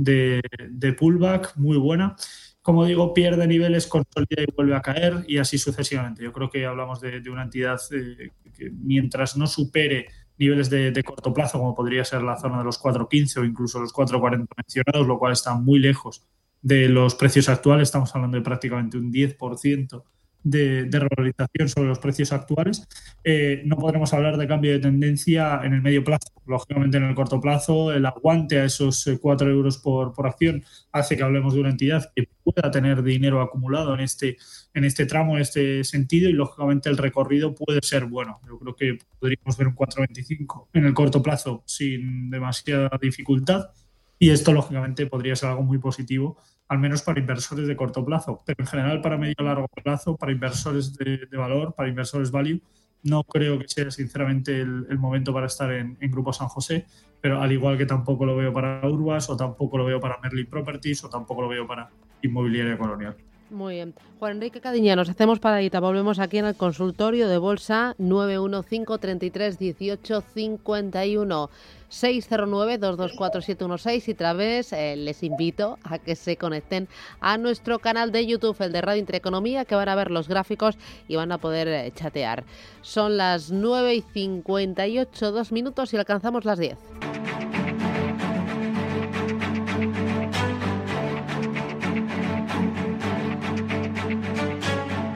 de, 0.02 0.96
pullback 0.98 1.56
muy 1.56 1.76
buena. 1.76 2.16
Como 2.62 2.84
digo, 2.84 3.14
pierde 3.14 3.46
niveles, 3.46 3.86
consolida 3.86 4.42
y 4.42 4.52
vuelve 4.54 4.76
a 4.76 4.82
caer 4.82 5.24
y 5.26 5.38
así 5.38 5.58
sucesivamente. 5.58 6.22
Yo 6.22 6.32
creo 6.32 6.50
que 6.50 6.66
hablamos 6.66 7.00
de, 7.00 7.22
una 7.30 7.44
entidad 7.44 7.80
eh, 7.92 8.30
que 8.54 8.70
mientras 8.70 9.36
no 9.36 9.46
supere 9.46 10.08
niveles 10.36 10.70
de, 10.70 11.02
corto 11.02 11.32
plazo, 11.32 11.58
como 11.58 11.74
podría 11.74 12.04
ser 12.04 12.22
la 12.22 12.36
zona 12.36 12.58
de 12.58 12.64
los 12.64 12.82
4.15 12.82 13.38
o 13.38 13.44
incluso 13.44 13.80
los 13.80 13.92
4.40 13.92 14.46
mencionados, 14.56 15.06
lo 15.06 15.18
cual 15.18 15.32
está 15.32 15.54
muy 15.54 15.78
lejos 15.78 16.26
de 16.62 16.88
los 16.88 17.14
precios 17.14 17.48
actuales, 17.48 17.88
estamos 17.88 18.14
hablando 18.14 18.36
de 18.36 18.42
prácticamente 18.42 18.98
un 18.98 19.10
10% 19.12 20.02
de, 20.42 20.84
de 20.84 20.98
revalorización 20.98 21.68
sobre 21.68 21.88
los 21.88 21.98
precios 21.98 22.32
actuales, 22.32 22.86
eh, 23.24 23.62
no 23.64 23.76
podremos 23.76 24.12
hablar 24.14 24.36
de 24.36 24.46
cambio 24.46 24.72
de 24.72 24.78
tendencia 24.78 25.60
en 25.62 25.74
el 25.74 25.82
medio 25.82 26.02
plazo. 26.02 26.32
Lógicamente, 26.46 26.96
en 26.96 27.04
el 27.04 27.14
corto 27.14 27.40
plazo, 27.40 27.92
el 27.92 28.06
aguante 28.06 28.60
a 28.60 28.64
esos 28.64 29.08
4 29.20 29.48
eh, 29.48 29.52
euros 29.52 29.78
por, 29.78 30.12
por 30.12 30.26
acción 30.26 30.64
hace 30.92 31.16
que 31.16 31.22
hablemos 31.22 31.54
de 31.54 31.60
una 31.60 31.70
entidad 31.70 32.10
que 32.14 32.28
pueda 32.42 32.70
tener 32.70 33.02
dinero 33.02 33.40
acumulado 33.40 33.94
en 33.94 34.00
este, 34.00 34.36
en 34.74 34.84
este 34.84 35.06
tramo, 35.06 35.36
en 35.36 35.42
este 35.42 35.84
sentido, 35.84 36.28
y 36.28 36.32
lógicamente 36.32 36.88
el 36.88 36.96
recorrido 36.96 37.54
puede 37.54 37.80
ser 37.82 38.06
bueno. 38.06 38.40
Yo 38.46 38.58
creo 38.58 38.76
que 38.76 38.98
podríamos 39.18 39.56
ver 39.56 39.68
un 39.68 39.76
4,25 39.76 40.68
en 40.72 40.86
el 40.86 40.94
corto 40.94 41.22
plazo 41.22 41.62
sin 41.66 42.30
demasiada 42.30 42.90
dificultad. 43.00 43.70
Y 44.18 44.30
esto, 44.30 44.52
lógicamente, 44.52 45.06
podría 45.06 45.34
ser 45.34 45.50
algo 45.50 45.62
muy 45.62 45.78
positivo 45.78 46.38
al 46.70 46.78
menos 46.78 47.02
para 47.02 47.18
inversores 47.18 47.66
de 47.66 47.74
corto 47.74 48.04
plazo, 48.04 48.40
pero 48.46 48.56
en 48.60 48.66
general 48.66 49.00
para 49.00 49.18
medio 49.18 49.34
y 49.36 49.42
largo 49.42 49.66
plazo, 49.66 50.16
para 50.16 50.30
inversores 50.30 50.96
de, 50.96 51.26
valor, 51.32 51.74
para 51.74 51.88
inversores 51.88 52.30
value, 52.30 52.60
no 53.02 53.24
creo 53.24 53.58
que 53.58 53.66
sea 53.66 53.90
sinceramente 53.90 54.60
el, 54.60 54.96
momento 54.96 55.32
para 55.32 55.46
estar 55.46 55.72
en, 55.72 55.98
Grupo 56.00 56.32
San 56.32 56.46
José, 56.46 56.86
pero 57.20 57.42
al 57.42 57.50
igual 57.50 57.76
que 57.76 57.86
tampoco 57.86 58.24
lo 58.24 58.36
veo 58.36 58.52
para 58.52 58.86
Urbas 58.88 59.28
o 59.30 59.36
tampoco 59.36 59.78
lo 59.78 59.84
veo 59.84 59.98
para 59.98 60.18
Merlin 60.22 60.46
Properties 60.46 61.02
o 61.02 61.10
tampoco 61.10 61.42
lo 61.42 61.48
veo 61.48 61.66
para 61.66 61.90
Inmobiliaria 62.22 62.78
Colonial. 62.78 63.16
Muy 63.50 63.74
bien. 63.74 63.94
Juan 64.20 64.32
Enrique 64.32 64.60
Cadiña, 64.60 64.94
nos 64.94 65.08
hacemos 65.08 65.40
paradita. 65.40 65.80
Volvemos 65.80 66.20
aquí 66.20 66.38
en 66.38 66.44
el 66.44 66.54
consultorio 66.54 67.28
de 67.28 67.38
Bolsa 67.38 67.96
915 67.98 68.98
33 68.98 69.58
18 69.58 70.20
51. 70.20 71.50
609-224-716 71.90 74.08
y 74.08 74.14
través 74.14 74.72
eh, 74.72 74.94
les 74.96 75.24
invito 75.24 75.76
a 75.82 75.98
que 75.98 76.14
se 76.14 76.36
conecten 76.36 76.86
a 77.20 77.36
nuestro 77.36 77.80
canal 77.80 78.12
de 78.12 78.26
YouTube, 78.26 78.54
el 78.60 78.70
de 78.70 78.80
Radio 78.80 79.00
Intereconomía, 79.00 79.64
que 79.64 79.74
van 79.74 79.88
a 79.88 79.96
ver 79.96 80.12
los 80.12 80.28
gráficos 80.28 80.78
y 81.08 81.16
van 81.16 81.32
a 81.32 81.38
poder 81.38 81.66
eh, 81.66 81.90
chatear. 81.92 82.44
Son 82.82 83.16
las 83.16 83.50
9 83.50 83.94
y 83.94 84.02
58, 84.02 85.32
dos 85.32 85.50
minutos 85.50 85.92
y 85.92 85.96
alcanzamos 85.96 86.44
las 86.44 86.60
10. 86.60 86.78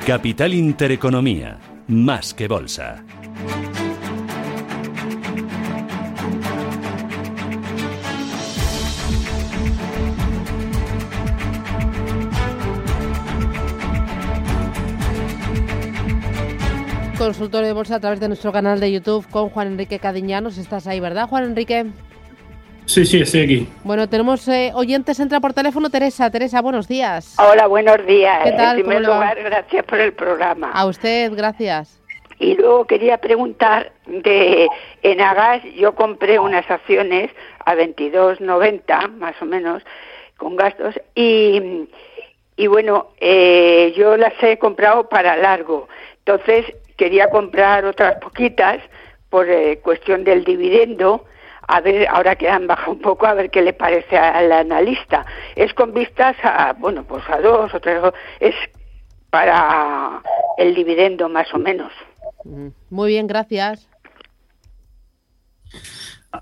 Capital 0.06 0.52
Intereconomía, 0.52 1.58
más 1.88 2.34
que 2.34 2.46
bolsa. 2.46 3.02
Consultorio 17.16 17.68
de 17.68 17.72
bolsa 17.72 17.94
a 17.96 18.00
través 18.00 18.20
de 18.20 18.28
nuestro 18.28 18.52
canal 18.52 18.80
de 18.80 18.92
YouTube 18.92 19.26
con 19.30 19.48
Juan 19.48 19.68
Enrique 19.68 19.98
Cadiñanos. 19.98 20.58
Estás 20.58 20.86
ahí, 20.86 21.00
¿verdad, 21.00 21.28
Juan 21.28 21.44
Enrique? 21.44 21.86
Sí, 22.86 23.04
sí, 23.06 23.22
estoy 23.22 23.40
aquí. 23.42 23.68
Bueno, 23.82 24.08
tenemos 24.08 24.46
eh, 24.48 24.70
oyentes, 24.74 25.18
entra 25.18 25.40
por 25.40 25.54
teléfono 25.54 25.88
Teresa. 25.88 26.30
Teresa, 26.30 26.60
buenos 26.60 26.86
días. 26.86 27.34
Hola, 27.38 27.66
buenos 27.66 28.04
días. 28.06 28.44
¿Qué 28.44 28.52
tal? 28.52 28.76
En 28.76 28.82
primer 28.82 29.02
lugar, 29.02 29.42
gracias 29.42 29.84
por 29.84 30.00
el 30.00 30.12
programa. 30.12 30.70
A 30.72 30.86
usted, 30.86 31.32
gracias. 31.34 32.00
Y 32.38 32.56
luego 32.56 32.86
quería 32.86 33.18
preguntar 33.18 33.92
de 34.06 34.68
en 35.02 35.20
Agas 35.20 35.62
yo 35.76 35.94
compré 35.94 36.38
unas 36.38 36.68
acciones 36.70 37.30
a 37.64 37.74
22.90 37.74 39.12
más 39.12 39.40
o 39.40 39.46
menos 39.46 39.82
con 40.36 40.56
gastos 40.56 41.00
y, 41.14 41.88
y 42.56 42.66
bueno, 42.66 43.12
eh, 43.18 43.94
yo 43.96 44.16
las 44.16 44.34
he 44.42 44.58
comprado 44.58 45.08
para 45.08 45.36
largo. 45.36 45.88
Entonces 46.18 46.66
quería 46.96 47.30
comprar 47.30 47.86
otras 47.86 48.16
poquitas 48.16 48.80
por 49.30 49.48
eh, 49.48 49.78
cuestión 49.82 50.24
del 50.24 50.44
dividendo 50.44 51.24
a 51.66 51.80
ver, 51.80 52.06
ahora 52.08 52.36
que 52.36 52.48
han 52.48 52.66
bajado 52.66 52.92
un 52.92 53.00
poco, 53.00 53.26
a 53.26 53.34
ver 53.34 53.50
qué 53.50 53.62
le 53.62 53.72
parece 53.72 54.16
al 54.16 54.52
analista. 54.52 55.26
Es 55.56 55.72
con 55.74 55.92
vistas 55.92 56.36
a, 56.42 56.72
bueno, 56.74 57.04
pues 57.04 57.22
a 57.28 57.40
dos 57.40 57.72
o 57.74 57.80
tres, 57.80 58.00
es 58.40 58.54
para 59.30 60.22
el 60.58 60.74
dividendo 60.74 61.28
más 61.28 61.52
o 61.54 61.58
menos. 61.58 61.92
Muy 62.90 63.08
bien, 63.08 63.26
gracias. 63.26 63.88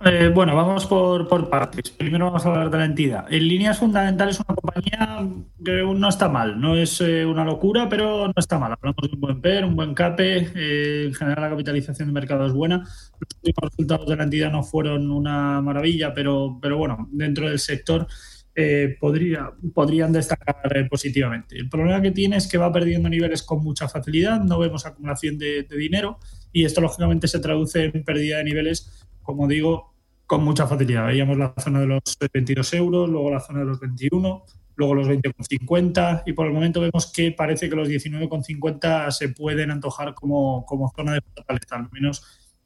Eh, 0.01 0.31
bueno, 0.35 0.57
vamos 0.57 0.87
por, 0.87 1.29
por, 1.29 1.49
partes. 1.51 1.91
Primero 1.91 2.27
vamos 2.27 2.45
a 2.45 2.49
hablar 2.49 2.71
de 2.71 2.79
la 2.79 2.85
entidad. 2.85 3.33
En 3.33 3.47
líneas 3.47 3.79
fundamentales, 3.79 4.41
una 4.41 4.55
compañía 4.55 5.29
que 5.65 5.83
no 5.83 6.09
está 6.09 6.29
mal. 6.29 6.61
No 6.61 6.77
es 6.77 7.01
eh, 7.01 7.27
una 7.27 7.45
locura, 7.45 7.89
pero 7.89 8.27
no 8.27 8.35
está 8.37 8.59
mal. 8.59 8.73
Hablamos 8.73 9.03
de 9.03 9.15
un 9.15 9.21
buen 9.21 9.41
PER, 9.41 9.65
un 9.65 9.77
buen 9.77 9.95
CAPE. 9.95 10.51
Eh, 10.55 11.05
en 11.07 11.15
general, 11.15 11.43
la 11.43 11.51
capitalización 11.51 12.09
de 12.09 12.15
mercado 12.15 12.47
es 12.47 12.53
buena. 12.53 12.79
Los 12.79 13.29
últimos 13.43 13.71
resultados 13.71 14.09
de 14.09 14.17
la 14.17 14.25
entidad 14.25 14.51
no 14.51 14.63
fueron 14.63 15.11
una 15.11 15.61
maravilla, 15.61 16.15
pero, 16.15 16.59
pero 16.61 16.79
bueno, 16.79 17.09
dentro 17.11 17.49
del 17.49 17.59
sector 17.59 18.07
eh, 18.55 18.99
podría, 19.01 19.51
podrían 19.73 20.13
destacar 20.13 20.77
eh, 20.77 20.85
positivamente. 20.85 21.57
El 21.57 21.71
problema 21.71 22.03
que 22.03 22.11
tiene 22.11 22.37
es 22.37 22.47
que 22.47 22.59
va 22.59 22.71
perdiendo 22.71 23.09
niveles 23.09 23.43
con 23.43 23.65
mucha 23.65 23.89
facilidad, 23.89 24.41
no 24.41 24.59
vemos 24.59 24.85
acumulación 24.85 25.39
de, 25.39 25.63
de, 25.63 25.77
dinero 25.79 26.19
y 26.53 26.67
esto 26.67 26.83
lógicamente 26.83 27.29
se 27.29 27.39
traduce 27.39 27.85
en 27.85 28.05
pérdida 28.05 28.37
de 28.37 28.45
niveles, 28.45 29.07
como 29.23 29.47
digo, 29.47 29.93
con 30.27 30.45
mucha 30.45 30.67
facilidad. 30.67 31.07
Veíamos 31.07 31.37
la 31.37 31.55
zona 31.59 31.81
de 31.81 31.87
los 31.87 32.03
22 32.33 32.75
euros, 32.75 33.09
luego 33.09 33.31
la 33.31 33.41
zona 33.41 33.61
de 33.61 33.67
los 33.67 33.81
21, 33.81 34.45
luego 34.77 34.95
los 34.95 35.09
20,50 35.09 36.23
y 36.27 36.33
por 36.33 36.47
el 36.47 36.53
momento 36.53 36.81
vemos 36.81 37.13
que 37.13 37.33
parece 37.33 37.69
que 37.69 37.77
los 37.77 37.89
19,50 37.89 39.11
se 39.11 39.29
pueden 39.29 39.71
antojar 39.71 40.15
como, 40.15 40.65
como 40.67 40.93
zona 40.97 41.15
de 41.15 41.21
fortaleza, 41.21 41.77
al 41.77 41.89
menos 41.93 42.25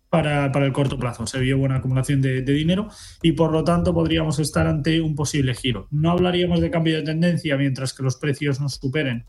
para, 0.08 0.52
para, 0.52 0.66
el 0.66 0.72
corto 0.72 0.98
plazo. 0.98 1.26
Se 1.26 1.40
vio 1.40 1.58
buena 1.58 1.76
acumulación 1.76 2.22
de, 2.22 2.42
de, 2.42 2.52
dinero 2.52 2.88
y 3.22 3.32
por 3.32 3.50
lo 3.50 3.64
tanto 3.64 3.92
podríamos 3.92 4.38
estar 4.38 4.66
ante 4.66 5.00
un 5.00 5.14
posible 5.14 5.54
giro. 5.54 5.88
No 5.90 6.12
hablaríamos 6.12 6.60
de 6.60 6.70
cambio 6.70 6.96
de 6.96 7.02
tendencia 7.02 7.56
mientras 7.56 7.92
que 7.92 8.02
los 8.02 8.16
precios 8.16 8.60
nos 8.60 8.74
superen 8.74 9.24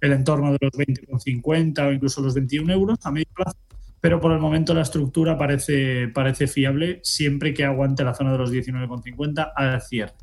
el 0.00 0.12
entorno 0.12 0.52
de 0.52 0.58
los 0.60 0.72
20,50 0.72 1.86
o 1.86 1.92
incluso 1.92 2.20
los 2.20 2.34
21 2.34 2.72
euros 2.72 2.98
a 3.02 3.10
medio 3.10 3.28
plazo, 3.34 3.56
pero 4.00 4.20
por 4.20 4.32
el 4.32 4.38
momento 4.38 4.74
la 4.74 4.82
estructura 4.82 5.36
parece, 5.36 6.08
parece 6.08 6.46
fiable 6.46 7.00
siempre 7.02 7.54
que 7.54 7.64
aguante 7.64 8.04
la 8.04 8.14
zona 8.14 8.32
de 8.32 8.38
los 8.38 8.52
19,50 8.52 9.52
al 9.54 9.80
cierre. 9.82 10.14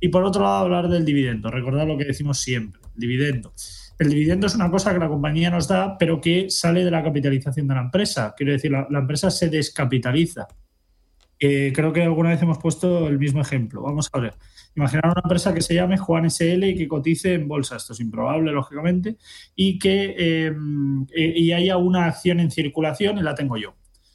Y 0.00 0.08
por 0.08 0.24
otro 0.24 0.42
lado, 0.42 0.56
hablar 0.56 0.88
del 0.88 1.04
dividendo. 1.04 1.50
Recordar 1.50 1.86
lo 1.86 1.96
que 1.96 2.04
decimos 2.04 2.38
siempre, 2.38 2.80
dividendo. 2.94 3.54
El 3.98 4.10
dividendo 4.10 4.46
es 4.46 4.54
una 4.54 4.70
cosa 4.70 4.92
que 4.92 4.98
la 4.98 5.08
compañía 5.08 5.50
nos 5.50 5.68
da, 5.68 5.96
pero 5.96 6.20
que 6.20 6.50
sale 6.50 6.84
de 6.84 6.90
la 6.90 7.02
capitalización 7.02 7.68
de 7.68 7.74
la 7.74 7.82
empresa. 7.82 8.34
Quiero 8.36 8.52
decir, 8.52 8.70
la, 8.70 8.86
la 8.90 8.98
empresa 8.98 9.30
se 9.30 9.48
descapitaliza. 9.48 10.48
Eh, 11.44 11.72
creo 11.74 11.92
que 11.92 12.04
alguna 12.04 12.28
vez 12.28 12.40
hemos 12.40 12.58
puesto 12.58 13.08
el 13.08 13.18
mismo 13.18 13.40
ejemplo. 13.40 13.82
Vamos 13.82 14.08
a 14.12 14.20
ver. 14.20 14.36
Imaginar 14.76 15.06
una 15.06 15.22
empresa 15.24 15.52
que 15.52 15.60
se 15.60 15.74
llame 15.74 15.98
Juan 15.98 16.30
SL 16.30 16.62
y 16.62 16.76
que 16.76 16.86
cotice 16.86 17.34
en 17.34 17.48
bolsa. 17.48 17.74
Esto 17.74 17.94
es 17.94 18.00
improbable, 18.00 18.52
lógicamente. 18.52 19.16
Y 19.56 19.76
que 19.80 20.14
eh, 20.16 20.52
y 21.12 21.50
haya 21.50 21.78
una 21.78 22.06
acción 22.06 22.38
en 22.38 22.52
circulación 22.52 23.18
y 23.18 23.22
la 23.22 23.34
tengo 23.34 23.56
yo. 23.56 23.74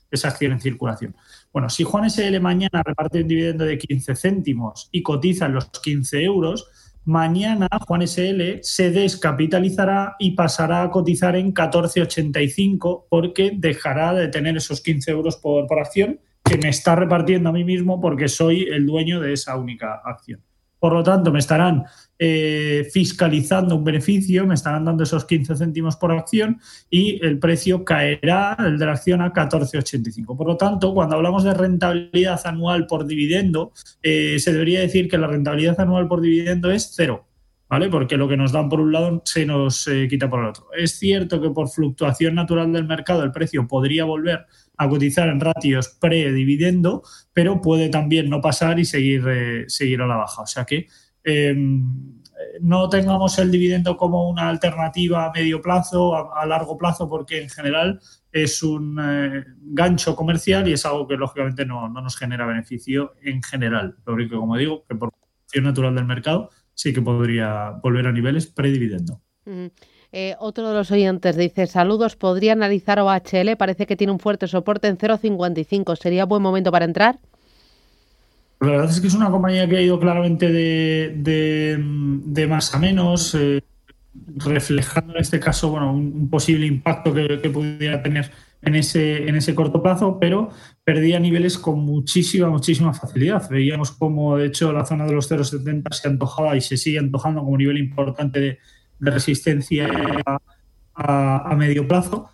Esa 0.10 0.30
acción 0.30 0.54
en 0.54 0.62
circulación. 0.62 1.18
Bueno, 1.52 1.70
si 1.70 1.84
Juan 1.84 2.10
SL 2.10 2.40
mañana 2.40 2.82
reparte 2.82 3.22
un 3.22 3.28
dividendo 3.28 3.66
de 3.66 3.78
15 3.78 4.16
céntimos 4.16 4.88
y 4.94 5.04
cotiza 5.04 5.48
en 5.48 5.54
los 5.56 5.70
15 5.70 6.24
euros, 6.24 6.70
mañana 7.04 7.68
Juan 7.86 8.08
SL 8.08 8.60
se 8.62 8.90
descapitalizará 8.92 10.16
y 10.18 10.32
pasará 10.32 10.84
a 10.84 10.92
cotizar 10.92 11.36
en 11.36 11.54
14,85 11.54 13.08
porque 13.10 13.52
dejará 13.54 14.14
de 14.14 14.30
tener 14.30 14.56
esos 14.56 14.80
15 14.80 15.12
euros 15.12 15.36
por, 15.36 15.68
acción 15.78 16.22
que 16.48 16.58
me 16.58 16.70
está 16.70 16.96
repartiendo 16.96 17.50
a 17.50 17.54
mí 17.54 17.64
mismo 17.64 18.00
porque 18.00 18.28
soy 18.28 18.64
el 18.64 18.86
dueño 18.86 19.20
de 19.20 19.34
esa 19.34 19.56
única 19.58 20.02
acción. 20.04 20.42
Por 20.80 20.94
lo 20.94 21.02
tanto, 21.02 21.32
me 21.32 21.40
estarán 21.40 21.86
eh, 22.20 22.88
fiscalizando 22.94 23.76
un 23.76 23.84
beneficio, 23.84 24.46
me 24.46 24.54
estarán 24.54 24.86
dando 24.86 25.04
esos 25.04 25.26
15 25.26 25.56
céntimos 25.56 25.96
por 25.96 26.12
acción 26.12 26.60
y 26.90 27.24
el 27.26 27.40
precio 27.40 27.84
caerá, 27.84 28.56
el 28.60 28.78
de 28.78 28.86
la 28.86 28.92
acción, 28.94 29.22
a 29.22 29.34
14,85. 29.34 30.38
Por 30.38 30.48
lo 30.48 30.56
tanto, 30.56 30.94
cuando 30.94 31.16
hablamos 31.16 31.44
de 31.44 31.56
rentabilidad 31.56 32.40
anual 32.46 32.86
por 32.86 33.08
dividendo, 33.08 33.72
eh, 34.04 34.38
se 34.40 34.54
debería 34.54 34.82
decir 34.82 35.10
que 35.10 35.18
la 35.18 35.28
rentabilidad 35.28 35.80
anual 35.80 36.08
por 36.08 36.22
dividendo 36.22 36.70
es 36.70 36.92
cero. 36.96 37.27
¿Vale? 37.70 37.90
Porque 37.90 38.16
lo 38.16 38.30
que 38.30 38.38
nos 38.38 38.54
dan 38.54 38.70
por 38.70 38.80
un 38.80 38.94
lado 38.94 39.22
se 39.26 39.46
nos 39.46 39.88
eh, 39.88 40.08
quita 40.10 40.30
por 40.30 40.40
el 40.40 40.48
otro. 40.48 40.68
Es 40.78 40.98
cierto 41.00 41.42
que 41.42 41.50
por 41.50 41.70
fluctuación 41.70 42.36
natural 42.36 42.72
del 42.72 42.86
mercado 42.86 43.24
el 43.24 43.32
precio 43.34 43.68
podría 43.68 44.06
volver 44.06 44.46
a 44.78 44.88
cotizar 44.88 45.28
en 45.28 45.42
ratios 45.42 45.90
pre-dividendo, 46.00 47.04
pero 47.34 47.62
puede 47.62 47.90
también 47.90 48.30
no 48.30 48.40
pasar 48.40 48.80
y 48.80 48.86
seguir, 48.86 49.24
eh, 49.28 49.66
seguir 49.68 50.02
a 50.02 50.08
la 50.08 50.16
baja. 50.16 50.44
O 50.44 50.48
sea 50.48 50.64
que 50.64 50.88
eh, 51.26 51.56
no 52.62 52.88
tengamos 52.88 53.38
el 53.40 53.52
dividendo 53.52 53.98
como 53.98 54.30
una 54.30 54.48
alternativa 54.48 55.26
a 55.26 55.32
medio 55.32 55.62
plazo, 55.62 56.16
a, 56.16 56.42
a 56.42 56.46
largo 56.46 56.78
plazo, 56.78 57.10
porque 57.10 57.42
en 57.42 57.50
general 57.50 58.00
es 58.32 58.64
un 58.64 59.00
eh, 59.02 59.44
gancho 59.60 60.16
comercial 60.16 60.68
y 60.68 60.74
es 60.74 60.86
algo 60.86 61.08
que 61.08 61.16
lógicamente 61.16 61.66
no, 61.66 61.90
no, 61.90 62.02
nos 62.02 62.16
genera 62.16 62.46
beneficio 62.46 63.16
en 63.22 63.42
general. 63.42 63.98
Lo 64.06 64.14
único, 64.14 64.40
como 64.40 64.58
digo, 64.58 64.86
que 64.88 64.96
por 64.96 65.12
fluctuación 65.12 65.64
natural 65.64 65.96
del 65.96 66.06
mercado 66.06 66.50
sí 66.78 66.94
que 66.94 67.02
podría 67.02 67.72
volver 67.82 68.08
a 68.08 68.12
niveles 68.12 68.46
predividendo. 68.46 69.20
Eh, 70.12 70.36
otro 70.40 70.70
de 70.70 70.76
los 70.76 70.92
oyentes 70.92 71.36
dice, 71.36 71.66
saludos, 71.66 72.16
¿podría 72.16 72.54
analizar 72.54 73.00
OHL? 73.00 73.58
Parece 73.58 73.88
que 73.88 73.98
tiene 73.98 74.14
un 74.14 74.20
fuerte 74.20 74.48
soporte 74.48 74.88
en 74.88 74.98
0,55. 74.98 75.98
¿Sería 75.98 76.26
buen 76.26 76.42
momento 76.44 76.72
para 76.72 76.86
entrar? 76.86 77.20
La 78.60 78.68
verdad 78.70 78.90
es 78.90 79.02
que 79.02 79.08
es 79.08 79.16
una 79.16 79.32
compañía 79.32 79.68
que 79.68 79.78
ha 79.78 79.82
ido 79.82 80.00
claramente 80.00 80.52
de, 80.52 81.14
de, 81.18 81.78
de 81.80 82.48
más 82.48 82.74
a 82.74 82.80
menos, 82.80 83.36
eh, 83.36 83.64
reflejando 84.36 85.14
en 85.14 85.22
este 85.22 85.40
caso 85.40 85.70
bueno, 85.72 85.92
un, 85.92 86.14
un 86.14 86.30
posible 86.30 86.66
impacto 86.68 87.14
que, 87.14 87.40
que, 87.42 87.50
pudiera 87.50 88.02
tener 88.02 88.32
en 88.62 88.76
ese, 88.76 89.28
en 89.28 89.36
ese 89.36 89.56
corto 89.56 89.82
plazo, 89.82 90.20
pero 90.20 90.50
perdía 90.84 91.20
niveles 91.20 91.58
con 91.58 91.80
muchísima, 91.80 92.50
muchísima 92.50 92.94
facilidad. 92.94 93.50
Veíamos 93.50 93.92
como, 93.92 94.38
de 94.38 94.48
hecho, 94.48 94.72
la 94.74 94.86
zona 94.86 95.06
de 95.06 95.14
los 95.14 95.30
0,70 95.30 95.92
se 95.94 96.08
antojaba 96.08 96.56
y 96.56 96.62
se 96.62 96.78
sigue 96.78 97.00
antojando 97.00 97.42
como 97.42 97.58
nivel 97.58 97.78
importante 97.78 98.40
de, 98.40 98.60
de 99.00 99.12
resistencia 99.12 99.90
a, 100.26 100.40
a, 100.96 101.52
a, 101.52 101.56
medio 101.56 101.88
plazo. 101.88 102.30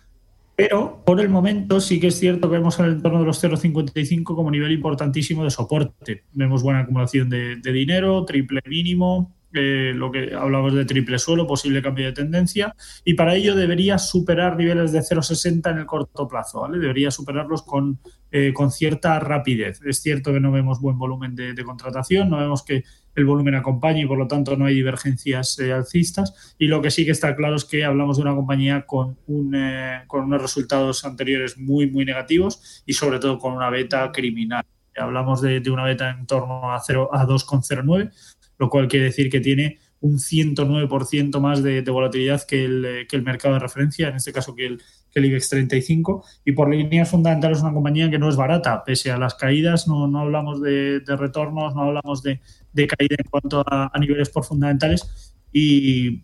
Pero 0.56 1.02
por 1.04 1.20
el 1.20 1.28
momento 1.28 1.80
sí 1.80 1.98
que 1.98 2.06
es 2.06 2.18
cierto 2.18 2.48
que 2.48 2.58
vemos 2.58 2.78
en 2.78 2.86
el 2.86 2.92
entorno 2.92 3.18
de 3.18 3.26
los 3.26 3.42
0,55 3.42 4.22
como 4.22 4.50
nivel 4.50 4.70
importantísimo 4.72 5.42
de 5.42 5.50
soporte. 5.50 6.24
Vemos 6.32 6.62
buena 6.62 6.80
acumulación 6.80 7.28
de, 7.28 7.56
de 7.56 7.72
dinero, 7.72 8.24
triple 8.24 8.60
mínimo, 8.66 9.34
lo 9.54 10.10
que 10.10 10.34
hablamos 10.34 10.74
de 10.74 10.84
triple 10.84 11.18
suelo, 11.18 11.46
posible 11.46 11.82
cambio 11.82 12.06
de 12.06 12.12
tendencia, 12.12 12.74
y 13.04 13.14
para 13.14 13.34
ello 13.34 13.54
debería 13.54 13.98
superar 13.98 14.56
niveles 14.56 14.92
de 14.92 15.00
0,60 15.00 15.70
en 15.70 15.78
el 15.78 15.86
corto 15.86 16.26
plazo, 16.26 16.62
¿vale? 16.62 16.78
Debería 16.78 17.10
superarlos 17.10 17.62
con, 17.62 17.98
eh, 18.36 18.52
con 18.52 18.72
cierta 18.72 19.20
rapidez. 19.20 19.80
Es 19.84 20.02
cierto 20.02 20.32
que 20.32 20.40
no 20.40 20.50
vemos 20.50 20.80
buen 20.80 20.98
volumen 20.98 21.36
de, 21.36 21.54
contratación, 21.64 22.30
no 22.30 22.38
vemos 22.38 22.64
que 22.64 22.82
el 23.14 23.24
volumen 23.24 23.54
acompañe 23.54 24.02
y 24.02 24.06
por 24.06 24.18
lo 24.18 24.26
tanto 24.26 24.56
no 24.56 24.66
hay 24.66 24.74
divergencias 24.74 25.56
eh, 25.60 25.72
alcistas, 25.72 26.56
y 26.58 26.66
lo 26.66 26.82
que 26.82 26.90
sí 26.90 27.04
que 27.04 27.12
está 27.12 27.36
claro 27.36 27.54
es 27.54 27.64
que 27.64 27.84
hablamos 27.84 28.16
de 28.16 28.22
una 28.22 28.34
compañía 28.34 28.86
con, 28.86 29.16
un, 29.28 29.54
eh, 29.54 30.02
con 30.08 30.24
unos 30.24 30.42
resultados 30.42 31.04
anteriores 31.04 31.56
muy, 31.58 31.88
muy 31.88 32.04
negativos 32.04 32.82
y 32.86 32.94
sobre 32.94 33.20
todo 33.20 33.38
con 33.38 33.52
una 33.52 33.70
beta 33.70 34.10
criminal. 34.10 34.64
Hablamos 34.96 35.40
de, 35.40 35.60
de 35.60 35.70
una 35.70 35.84
beta 35.84 36.10
en 36.10 36.26
torno 36.26 36.72
a, 36.72 36.80
0, 36.80 37.10
a 37.12 37.26
2,09, 37.26 38.10
lo 38.58 38.68
cual 38.68 38.88
quiere 38.88 39.06
decir 39.06 39.30
que 39.30 39.40
tiene 39.40 39.78
un 40.00 40.18
109% 40.18 41.40
más 41.40 41.62
de, 41.62 41.80
volatilidad 41.82 42.42
que 42.42 42.64
el, 42.64 43.06
que 43.08 43.16
el, 43.16 43.22
mercado 43.22 43.54
de 43.54 43.60
referencia, 43.60 44.08
en 44.08 44.16
este 44.16 44.34
caso 44.34 44.54
que 44.54 44.66
el, 44.66 44.82
que 45.10 45.18
el 45.18 45.24
IBEX 45.24 45.48
35, 45.48 46.24
y 46.44 46.52
por 46.52 46.68
líneas 46.68 47.10
fundamentales 47.10 47.58
es 47.58 47.64
una 47.64 47.72
compañía 47.72 48.10
que 48.10 48.18
no 48.18 48.28
es 48.28 48.36
barata, 48.36 48.84
pese 48.84 49.10
a 49.10 49.16
las 49.16 49.34
caídas, 49.34 49.88
no, 49.88 50.06
no 50.06 50.20
hablamos 50.20 50.60
de, 50.60 51.02
retornos, 51.06 51.74
no 51.74 51.82
hablamos 51.84 52.22
de, 52.22 52.40
de 52.74 52.86
caída 52.86 53.16
en 53.18 53.30
cuanto 53.30 53.64
a, 53.66 53.90
a, 53.92 53.98
niveles 53.98 54.28
por 54.28 54.44
fundamentales, 54.44 55.34
y, 55.50 56.22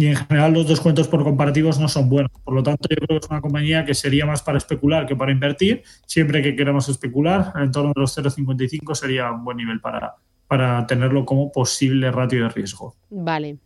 y 0.00 0.06
en 0.06 0.16
general 0.16 0.54
los 0.54 0.66
descuentos 0.66 1.06
por 1.06 1.22
comparativos 1.22 1.78
no 1.78 1.86
son 1.86 2.08
buenos. 2.08 2.32
Por 2.42 2.54
lo 2.54 2.62
tanto, 2.62 2.88
yo 2.88 2.96
creo 2.96 3.20
que 3.20 3.26
es 3.26 3.30
una 3.30 3.42
compañía 3.42 3.84
que 3.84 3.92
sería 3.92 4.24
más 4.24 4.40
para 4.40 4.56
especular 4.56 5.04
que 5.06 5.14
para 5.14 5.30
invertir. 5.30 5.82
Siempre 6.06 6.40
que 6.40 6.56
queramos 6.56 6.88
especular, 6.88 7.52
en 7.56 7.70
torno 7.70 7.92
a 7.94 8.00
los 8.00 8.16
0,55 8.16 8.94
sería 8.94 9.30
un 9.30 9.44
buen 9.44 9.58
nivel 9.58 9.78
para, 9.78 10.14
para 10.50 10.84
tenerlo 10.88 11.24
como 11.24 11.52
posible 11.52 12.10
ratio 12.10 12.42
de 12.42 12.48
riesgo. 12.48 12.96
Vale. 13.08 13.58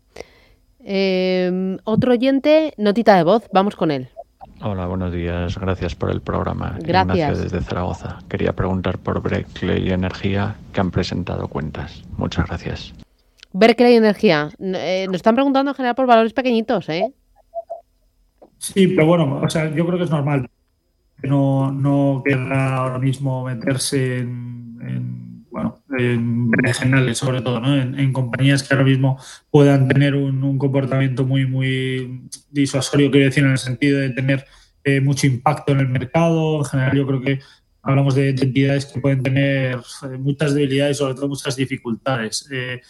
Eh, 0.81 1.79
otro 1.85 2.13
oyente, 2.13 2.75
notita 2.77 3.17
de 3.17 3.23
voz, 3.23 3.49
vamos 3.55 3.75
con 3.75 3.91
él. 3.91 4.11
Hola, 4.61 4.87
buenos 4.87 5.11
días. 5.11 5.57
Gracias 5.57 5.95
por 5.95 6.11
el 6.11 6.21
programa. 6.21 6.77
Gracias. 6.83 7.17
Ignacio 7.17 7.43
desde 7.43 7.63
Zaragoza. 7.63 8.19
Quería 8.29 8.53
preguntar 8.53 8.99
por 8.99 9.23
Berkeley 9.23 9.93
Energía 9.93 10.57
que 10.75 10.81
han 10.83 10.91
presentado 10.91 11.49
cuentas. 11.49 12.05
Muchas 12.19 12.49
gracias. 12.49 12.93
Berkeley 13.55 13.97
Energía. 13.97 14.51
Eh, 14.61 15.07
nos 15.07 15.17
están 15.17 15.37
preguntando 15.37 15.71
en 15.71 15.75
general 15.77 15.95
por 15.95 16.07
valores 16.07 16.35
pequeñitos, 16.35 16.91
¿eh? 16.91 17.15
Sí, 18.59 18.89
pero 18.89 19.07
bueno, 19.07 19.41
o 19.43 19.49
sea, 19.49 19.75
yo 19.75 19.87
creo 19.87 19.97
que 19.97 20.05
es 20.05 20.11
normal. 20.11 20.51
No, 21.23 21.73
no 21.73 22.21
querrá 22.23 22.77
ahora 22.77 22.99
mismo 22.99 23.43
meterse 23.47 24.19
en, 24.19 24.79
en 24.83 25.24
regionales 26.51 27.19
sobre 27.19 27.41
todo, 27.43 27.61
¿no? 27.61 27.77
En, 27.81 27.99
en, 27.99 28.13
compañías 28.13 28.63
que 28.63 28.75
ahora 28.75 28.87
mismo 28.87 29.19
puedan 29.51 29.89
tener 29.89 30.15
un, 30.15 30.43
un, 30.43 30.59
comportamiento 30.59 31.25
muy, 31.25 31.47
muy 31.47 32.29
disuasorio, 32.51 33.11
quiero 33.11 33.27
decir, 33.27 33.45
en 33.45 33.53
el 33.53 33.59
sentido 33.59 33.99
de 33.99 34.11
tener 34.11 34.47
eh, 34.85 35.01
mucho 35.01 35.27
impacto 35.27 35.73
en 35.73 35.81
el 35.81 35.89
mercado. 35.89 36.59
En 36.59 36.65
general, 36.67 36.97
yo 36.97 37.07
creo 37.07 37.21
que 37.23 37.39
hablamos 37.83 38.15
de, 38.15 38.31
entidades 38.31 38.85
que 38.85 39.01
pueden 39.01 39.23
tener 39.23 39.77
eh, 39.77 40.19
muchas 40.19 40.55
debilidades 40.55 40.99
sobre 40.99 41.15
todo 41.15 41.29
muchas 41.29 41.57
dificultades. 41.57 42.47
Eh, 42.53 42.83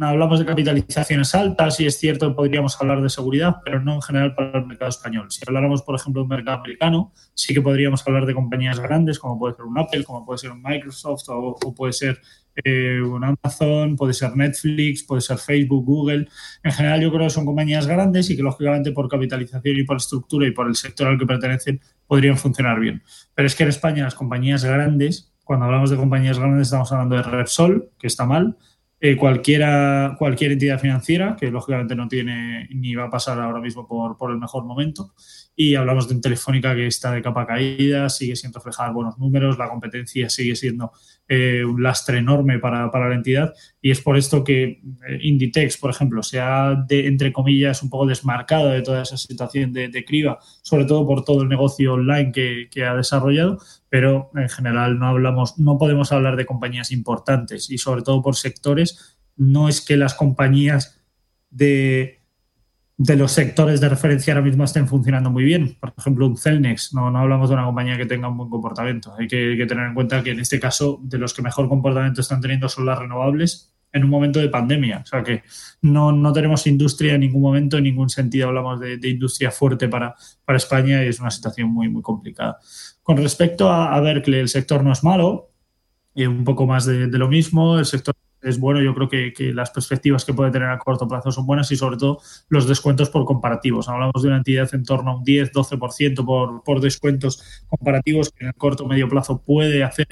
hablamos 0.00 0.38
de 0.38 0.46
capitalizaciones 0.46 1.34
altas 1.34 1.80
y 1.80 1.86
es 1.86 1.98
cierto 1.98 2.34
podríamos 2.34 2.80
hablar 2.80 3.02
de 3.02 3.08
seguridad, 3.08 3.56
pero 3.64 3.80
no 3.80 3.94
en 3.94 4.02
general 4.02 4.34
para 4.34 4.58
el 4.58 4.66
mercado 4.66 4.88
español. 4.88 5.30
Si 5.30 5.42
habláramos, 5.46 5.82
por 5.82 5.94
ejemplo, 5.94 6.20
de 6.20 6.24
un 6.24 6.28
mercado 6.28 6.58
americano, 6.58 7.12
sí 7.34 7.54
que 7.54 7.60
podríamos 7.60 8.06
hablar 8.06 8.26
de 8.26 8.34
compañías 8.34 8.80
grandes, 8.80 9.18
como 9.18 9.38
puede 9.38 9.54
ser 9.54 9.64
un 9.64 9.78
Apple, 9.78 10.04
como 10.04 10.24
puede 10.26 10.38
ser 10.38 10.50
un 10.50 10.62
Microsoft 10.62 11.22
o, 11.28 11.74
puede 11.74 11.92
ser 11.92 12.20
eh, 12.64 13.00
un 13.00 13.22
Amazon, 13.22 13.96
puede 13.96 14.14
ser 14.14 14.36
Netflix, 14.36 15.04
puede 15.04 15.20
ser 15.20 15.38
Facebook, 15.38 15.84
Google. 15.84 16.28
En 16.64 16.72
general, 16.72 17.00
yo 17.00 17.10
creo 17.10 17.24
que 17.24 17.30
son 17.30 17.46
compañías 17.46 17.86
grandes 17.86 18.28
y 18.30 18.36
que, 18.36 18.42
lógicamente, 18.42 18.92
por 18.92 19.08
capitalización 19.08 19.76
y 19.76 19.84
por 19.84 19.98
estructura 19.98 20.46
y 20.46 20.50
por 20.50 20.66
el 20.66 20.74
sector 20.74 21.08
al 21.08 21.18
que 21.18 21.26
pertenecen, 21.26 21.80
podrían 22.06 22.36
funcionar 22.36 22.80
bien. 22.80 23.02
Pero 23.34 23.46
es 23.46 23.54
que 23.54 23.62
en 23.62 23.68
España 23.68 24.04
las 24.04 24.14
compañías 24.14 24.64
grandes, 24.64 25.32
cuando 25.44 25.66
hablamos 25.66 25.90
de 25.90 25.96
compañías 25.96 26.38
grandes, 26.38 26.68
estamos 26.68 26.90
hablando 26.92 27.16
de 27.16 27.22
Repsol, 27.22 27.90
que 27.98 28.06
está 28.08 28.26
mal, 28.26 28.56
eh, 29.00 29.16
cualquiera, 29.16 30.16
cualquier 30.18 30.52
entidad 30.52 30.78
financiera, 30.78 31.36
que 31.38 31.50
lógicamente 31.50 31.94
no 31.94 32.08
tiene 32.08 32.68
ni 32.70 32.94
va 32.94 33.04
a 33.04 33.10
pasar 33.10 33.38
ahora 33.40 33.60
mismo 33.60 33.86
por, 33.86 34.16
por 34.16 34.30
el 34.30 34.38
mejor 34.38 34.64
momento. 34.64 35.12
Y 35.58 35.74
hablamos 35.74 36.06
de 36.06 36.14
un 36.14 36.20
Telefónica 36.20 36.74
que 36.74 36.86
está 36.86 37.12
de 37.12 37.22
capa 37.22 37.46
caída, 37.46 38.10
sigue 38.10 38.36
sin 38.36 38.52
reflejar 38.52 38.92
buenos 38.92 39.18
números, 39.18 39.56
la 39.56 39.70
competencia 39.70 40.28
sigue 40.28 40.54
siendo 40.54 40.92
eh, 41.26 41.64
un 41.64 41.82
lastre 41.82 42.18
enorme 42.18 42.58
para, 42.58 42.90
para, 42.90 43.08
la 43.08 43.14
entidad. 43.14 43.54
Y 43.80 43.90
es 43.90 44.02
por 44.02 44.18
esto 44.18 44.44
que 44.44 44.64
eh, 45.08 45.18
Inditex, 45.22 45.78
por 45.78 45.90
ejemplo, 45.90 46.22
se 46.22 46.40
ha, 46.40 46.74
de, 46.86 47.06
entre 47.06 47.32
comillas, 47.32 47.82
un 47.82 47.88
poco 47.88 48.06
desmarcado 48.06 48.68
de 48.68 48.82
toda 48.82 49.02
esa 49.02 49.16
situación 49.16 49.72
de, 49.72 49.88
de 49.88 50.04
criba, 50.04 50.38
sobre 50.60 50.84
todo 50.84 51.06
por 51.06 51.24
todo 51.24 51.42
el 51.42 51.48
negocio 51.48 51.94
online 51.94 52.32
que, 52.32 52.68
que 52.70 52.84
ha 52.84 52.94
desarrollado, 52.94 53.58
pero 53.88 54.30
en 54.34 54.50
general 54.50 54.98
no 54.98 55.06
hablamos, 55.06 55.58
no 55.58 55.78
podemos 55.78 56.12
hablar 56.12 56.36
de 56.36 56.44
compañías 56.44 56.92
importantes 56.92 57.70
y 57.70 57.78
sobre 57.78 58.02
todo 58.02 58.20
por 58.20 58.36
sectores. 58.36 59.16
No 59.36 59.70
es 59.70 59.80
que 59.80 59.96
las 59.96 60.12
compañías 60.12 61.00
de, 61.48 62.15
de 62.98 63.16
los 63.16 63.32
sectores 63.32 63.80
de 63.80 63.88
referencia 63.88 64.32
ahora 64.32 64.44
mismo 64.44 64.64
estén 64.64 64.88
funcionando 64.88 65.30
muy 65.30 65.44
bien. 65.44 65.76
Por 65.78 65.92
ejemplo, 65.96 66.26
un 66.26 66.36
Celnex, 66.36 66.94
no, 66.94 67.10
no 67.10 67.18
hablamos 67.18 67.50
de 67.50 67.54
una 67.54 67.64
compañía 67.64 67.96
que 67.96 68.06
tenga 68.06 68.28
un 68.28 68.38
buen 68.38 68.48
comportamiento. 68.48 69.14
Hay 69.18 69.28
que, 69.28 69.64
tener 69.68 69.86
en 69.86 69.94
cuenta 69.94 70.22
que 70.22 70.30
en 70.30 70.40
este 70.40 70.58
caso 70.58 70.98
de 71.02 71.18
los 71.18 71.34
que 71.34 71.42
mejor 71.42 71.68
comportamiento 71.68 72.22
están 72.22 72.40
teniendo 72.40 72.68
son 72.68 72.86
las 72.86 72.98
renovables 72.98 73.74
en 73.92 74.04
un 74.04 74.10
momento 74.10 74.40
de 74.40 74.48
pandemia. 74.48 75.02
O 75.04 75.06
sea 75.06 75.22
que 75.22 75.42
no, 75.82 76.10
no 76.10 76.32
tenemos 76.32 76.66
industria 76.66 77.14
en 77.14 77.20
ningún 77.20 77.42
momento, 77.42 77.76
en 77.76 77.84
ningún 77.84 78.08
sentido 78.08 78.48
hablamos 78.48 78.80
de, 78.80 78.96
de 78.96 79.08
industria 79.10 79.50
fuerte 79.50 79.88
para, 79.88 80.14
para 80.44 80.56
España 80.56 81.04
y 81.04 81.08
es 81.08 81.20
una 81.20 81.30
situación 81.30 81.68
muy, 81.68 81.88
muy 81.88 82.02
complicada. 82.02 82.58
Con 83.02 83.18
respecto 83.18 83.70
a, 83.70 83.94
a 83.94 84.00
Berkeley, 84.00 84.40
el 84.40 84.48
sector 84.48 84.82
no 84.82 84.92
es 84.92 85.04
malo, 85.04 85.50
y 86.16 86.24
un 86.24 86.44
poco 86.44 86.66
más 86.66 86.86
de, 86.86 87.06
de 87.06 87.18
lo 87.18 87.28
mismo. 87.28 87.78
El 87.78 87.84
sector 87.84 88.14
es 88.46 88.58
bueno. 88.60 88.80
Yo 88.80 88.94
creo 88.94 89.08
que, 89.08 89.32
que, 89.32 89.52
las 89.52 89.70
perspectivas 89.70 90.24
que 90.24 90.32
puede 90.32 90.50
tener 90.50 90.68
a 90.68 90.78
corto 90.78 91.08
plazo 91.08 91.32
son 91.32 91.46
buenas 91.46 91.70
y 91.72 91.76
sobre 91.76 91.96
todo 91.96 92.20
los 92.48 92.68
descuentos 92.68 93.10
por 93.10 93.24
comparativos. 93.24 93.88
Hablamos 93.88 94.22
de 94.22 94.28
una 94.28 94.38
entidad 94.38 94.68
en 94.74 94.84
torno 94.84 95.10
a 95.10 95.16
un 95.16 95.24
10-12% 95.24 96.24
por, 96.24 96.62
por 96.62 96.80
descuentos 96.80 97.42
comparativos 97.66 98.30
que 98.30 98.44
en 98.44 98.48
el 98.48 98.54
corto 98.54 98.84
o 98.84 98.88
medio 98.88 99.08
plazo 99.08 99.42
puede 99.42 99.82
hacer 99.82 100.06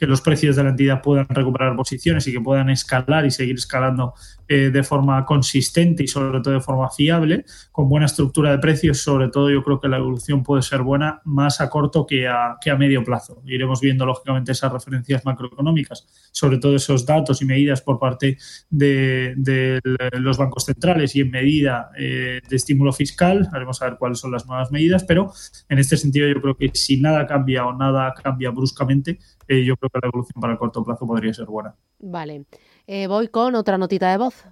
que 0.00 0.06
los 0.06 0.22
precios 0.22 0.56
de 0.56 0.64
la 0.64 0.70
entidad 0.70 1.02
puedan 1.02 1.28
recuperar 1.28 1.76
posiciones 1.76 2.26
y 2.26 2.32
que 2.32 2.40
puedan 2.40 2.70
escalar 2.70 3.26
y 3.26 3.30
seguir 3.30 3.56
escalando 3.56 4.14
eh, 4.48 4.70
de 4.70 4.82
forma 4.82 5.26
consistente 5.26 6.02
y 6.02 6.08
sobre 6.08 6.40
todo 6.40 6.54
de 6.54 6.60
forma 6.60 6.88
fiable, 6.90 7.44
con 7.70 7.86
buena 7.86 8.06
estructura 8.06 8.50
de 8.50 8.58
precios. 8.58 9.02
Sobre 9.02 9.28
todo 9.28 9.50
yo 9.50 9.62
creo 9.62 9.78
que 9.78 9.88
la 9.88 9.98
evolución 9.98 10.42
puede 10.42 10.62
ser 10.62 10.80
buena 10.80 11.20
más 11.26 11.60
a 11.60 11.68
corto 11.68 12.06
que 12.06 12.26
a, 12.26 12.56
que 12.62 12.70
a 12.70 12.76
medio 12.76 13.04
plazo. 13.04 13.42
Iremos 13.44 13.82
viendo 13.82 14.06
lógicamente 14.06 14.52
esas 14.52 14.72
referencias 14.72 15.24
macroeconómicas, 15.26 16.06
sobre 16.32 16.56
todo 16.56 16.76
esos 16.76 17.04
datos 17.04 17.42
y 17.42 17.44
medidas 17.44 17.82
por 17.82 17.98
parte 17.98 18.38
de, 18.70 19.34
de 19.36 19.80
los 20.18 20.38
bancos 20.38 20.64
centrales 20.64 21.14
y 21.14 21.20
en 21.20 21.30
medida 21.30 21.90
eh, 21.98 22.40
de 22.48 22.56
estímulo 22.56 22.94
fiscal. 22.94 23.48
Haremos 23.52 23.82
a 23.82 23.90
ver 23.90 23.98
cuáles 23.98 24.18
son 24.18 24.32
las 24.32 24.46
nuevas 24.46 24.72
medidas, 24.72 25.04
pero 25.04 25.30
en 25.68 25.78
este 25.78 25.98
sentido 25.98 26.26
yo 26.26 26.40
creo 26.40 26.56
que 26.56 26.70
si 26.72 26.98
nada 26.98 27.26
cambia 27.26 27.66
o 27.66 27.76
nada 27.76 28.14
cambia 28.14 28.50
bruscamente, 28.50 29.18
eh, 29.50 29.64
yo 29.64 29.76
creo 29.76 29.89
que 29.92 29.98
la 30.02 30.08
evolución 30.08 30.40
para 30.40 30.52
el 30.52 30.58
corto 30.58 30.84
plazo 30.84 31.06
podría 31.06 31.32
ser 31.34 31.46
buena. 31.46 31.74
Vale. 31.98 32.44
Eh, 32.86 33.06
voy 33.06 33.28
con 33.28 33.54
otra 33.54 33.78
notita 33.78 34.10
de 34.10 34.18
voz. 34.18 34.44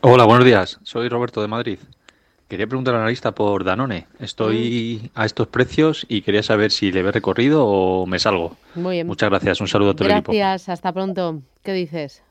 Hola, 0.00 0.24
buenos 0.24 0.44
días. 0.44 0.78
Soy 0.82 1.08
Roberto 1.08 1.40
de 1.40 1.48
Madrid. 1.48 1.78
Quería 2.48 2.66
preguntar 2.66 2.94
al 2.94 3.00
analista 3.00 3.32
por 3.32 3.64
Danone. 3.64 4.06
Estoy 4.20 5.00
mm. 5.02 5.18
a 5.18 5.24
estos 5.24 5.48
precios 5.48 6.04
y 6.08 6.22
quería 6.22 6.42
saber 6.42 6.70
si 6.70 6.92
le 6.92 7.02
ve 7.02 7.10
recorrido 7.10 7.66
o 7.66 8.06
me 8.06 8.18
salgo. 8.18 8.56
Muy 8.74 8.96
bien. 8.96 9.06
Muchas 9.06 9.30
gracias. 9.30 9.60
Un 9.60 9.68
saludo 9.68 9.90
a 9.90 9.94
todo 9.94 10.04
gracias, 10.04 10.28
el 10.28 10.34
equipo. 10.34 10.46
Gracias. 10.46 10.68
Hasta 10.68 10.92
pronto. 10.92 11.40
¿Qué 11.62 11.72
dices? 11.72 12.22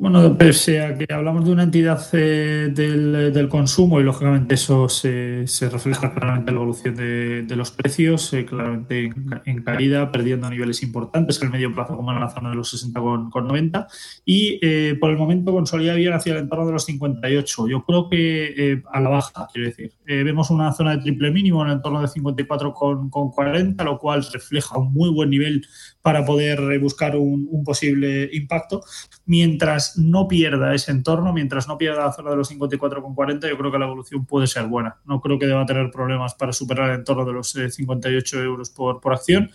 Bueno, 0.00 0.38
pese 0.38 0.80
a 0.80 0.96
que 0.96 1.12
hablamos 1.12 1.44
de 1.44 1.50
una 1.50 1.64
entidad 1.64 2.00
eh, 2.12 2.70
del, 2.72 3.32
del, 3.32 3.48
consumo 3.48 3.98
y 3.98 4.04
lógicamente 4.04 4.54
eso 4.54 4.88
se, 4.88 5.44
se 5.48 5.68
refleja 5.68 6.14
claramente 6.14 6.50
en 6.50 6.54
la 6.54 6.60
evolución 6.60 6.94
de, 6.94 7.42
de 7.42 7.56
los 7.56 7.72
precios, 7.72 8.32
eh, 8.32 8.46
claramente 8.46 9.06
en, 9.06 9.40
en, 9.44 9.62
caída, 9.64 10.12
perdiendo 10.12 10.48
niveles 10.48 10.84
importantes 10.84 11.42
en 11.42 11.46
el 11.46 11.52
medio 11.52 11.74
plazo 11.74 11.96
como 11.96 12.12
en 12.12 12.20
la 12.20 12.30
zona 12.30 12.50
de 12.50 12.54
los 12.54 12.70
60 12.70 13.00
con, 13.00 13.30
con 13.30 13.48
90 13.48 13.88
y 14.24 14.60
eh, 14.62 14.96
por 15.00 15.10
el 15.10 15.16
momento 15.16 15.50
consolida 15.50 15.94
bien 15.94 16.12
hacia 16.12 16.34
el 16.34 16.38
entorno 16.38 16.66
de 16.66 16.72
los 16.74 16.84
58. 16.84 17.66
Yo 17.66 17.84
creo 17.84 18.08
que 18.08 18.54
eh, 18.56 18.82
a 18.92 19.00
la 19.00 19.08
baja, 19.08 19.48
quiero 19.52 19.66
decir. 19.66 19.94
Vemos 20.06 20.50
una 20.50 20.72
zona 20.72 20.92
de 20.92 21.02
triple 21.02 21.32
mínimo 21.32 21.60
en 21.62 21.70
el 21.70 21.76
entorno 21.78 22.00
de 22.00 22.06
54 22.06 22.72
con, 22.72 23.10
con 23.10 23.32
40, 23.32 23.82
lo 23.82 23.98
cual 23.98 24.24
refleja 24.32 24.78
un 24.78 24.92
muy 24.92 25.10
buen 25.10 25.28
nivel 25.28 25.66
para 26.08 26.24
poder 26.24 26.78
buscar 26.78 27.16
un, 27.16 27.62
posible 27.62 28.30
impacto, 28.32 28.82
mientras 29.26 29.98
no 29.98 30.26
pierda 30.26 30.74
ese 30.74 30.90
entorno, 30.90 31.34
mientras 31.34 31.68
no 31.68 31.76
pierda 31.76 32.06
la 32.06 32.12
zona 32.12 32.30
de 32.30 32.36
los 32.36 32.50
54,40, 32.50 33.46
yo 33.46 33.58
creo 33.58 33.70
que 33.70 33.78
la 33.78 33.84
evolución 33.84 34.24
puede 34.24 34.46
ser 34.46 34.68
buena. 34.68 34.96
No 35.04 35.20
creo 35.20 35.38
que 35.38 35.46
deba 35.46 35.66
tener 35.66 35.90
problemas 35.90 36.34
para 36.34 36.54
superar 36.54 36.88
el 36.88 37.00
entorno 37.00 37.26
de 37.26 37.34
los 37.34 37.50
58 37.50 38.42
euros 38.42 38.70
por, 38.70 39.02
por 39.02 39.12
acción. 39.12 39.50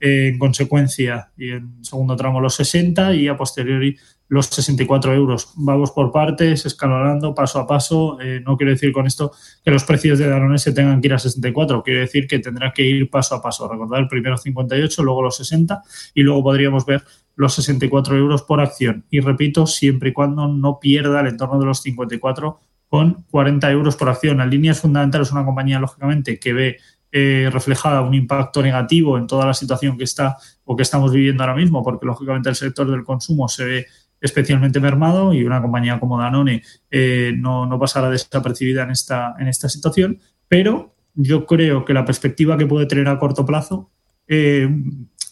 En 0.00 0.38
consecuencia, 0.38 1.32
y 1.36 1.50
en 1.50 1.84
segundo 1.84 2.14
tramo 2.14 2.40
los 2.40 2.54
60 2.54 3.14
y 3.14 3.28
a 3.28 3.36
posteriori 3.36 3.96
los 4.28 4.46
64 4.46 5.14
euros. 5.14 5.52
Vamos 5.56 5.90
por 5.90 6.12
partes, 6.12 6.66
escalonando 6.66 7.34
paso 7.34 7.58
a 7.58 7.66
paso. 7.66 8.18
Eh, 8.20 8.40
no 8.44 8.56
quiero 8.56 8.72
decir 8.72 8.92
con 8.92 9.06
esto 9.06 9.32
que 9.64 9.70
los 9.70 9.84
precios 9.84 10.18
de 10.18 10.28
Danone 10.28 10.58
se 10.58 10.72
tengan 10.72 11.00
que 11.00 11.08
ir 11.08 11.14
a 11.14 11.18
64. 11.18 11.82
Quiero 11.82 12.00
decir 12.00 12.26
que 12.26 12.38
tendrá 12.38 12.72
que 12.72 12.84
ir 12.84 13.10
paso 13.10 13.34
a 13.34 13.42
paso. 13.42 13.68
Recordar 13.68 14.06
primero 14.08 14.36
58, 14.36 15.02
luego 15.02 15.22
los 15.22 15.36
60 15.36 15.82
y 16.14 16.22
luego 16.22 16.42
podríamos 16.42 16.84
ver 16.84 17.02
los 17.36 17.54
64 17.54 18.16
euros 18.16 18.42
por 18.42 18.60
acción. 18.60 19.04
Y 19.10 19.20
repito, 19.20 19.66
siempre 19.66 20.10
y 20.10 20.12
cuando 20.12 20.46
no 20.46 20.78
pierda 20.78 21.20
el 21.20 21.28
entorno 21.28 21.58
de 21.58 21.66
los 21.66 21.80
54 21.82 22.60
con 22.88 23.24
40 23.30 23.70
euros 23.70 23.96
por 23.96 24.08
acción. 24.08 24.40
En 24.40 24.50
líneas 24.50 24.80
fundamentales, 24.80 25.32
una 25.32 25.44
compañía, 25.44 25.78
lógicamente, 25.78 26.38
que 26.38 26.52
ve 26.52 26.76
eh, 27.10 27.48
reflejada 27.52 28.02
un 28.02 28.14
impacto 28.14 28.62
negativo 28.62 29.16
en 29.16 29.26
toda 29.26 29.46
la 29.46 29.54
situación 29.54 29.96
que 29.96 30.04
está 30.04 30.36
o 30.64 30.76
que 30.76 30.82
estamos 30.82 31.12
viviendo 31.12 31.42
ahora 31.42 31.56
mismo, 31.56 31.82
porque 31.82 32.06
lógicamente 32.06 32.50
el 32.50 32.54
sector 32.54 32.90
del 32.90 33.04
consumo 33.04 33.48
se 33.48 33.64
ve 33.64 33.86
especialmente 34.20 34.80
mermado 34.80 35.32
y 35.32 35.44
una 35.44 35.62
compañía 35.62 35.98
como 36.00 36.18
Danone 36.18 36.62
eh, 36.90 37.32
no, 37.36 37.66
no, 37.66 37.78
pasará 37.78 38.10
desapercibida 38.10 38.82
en 38.82 38.90
esta, 38.90 39.34
en 39.38 39.48
esta 39.48 39.68
situación, 39.68 40.18
pero 40.48 40.94
yo 41.14 41.46
creo 41.46 41.84
que 41.84 41.94
la 41.94 42.04
perspectiva 42.04 42.58
que 42.58 42.66
puede 42.66 42.86
tener 42.86 43.08
a 43.08 43.18
corto 43.18 43.46
plazo 43.46 43.90
eh, 44.26 44.68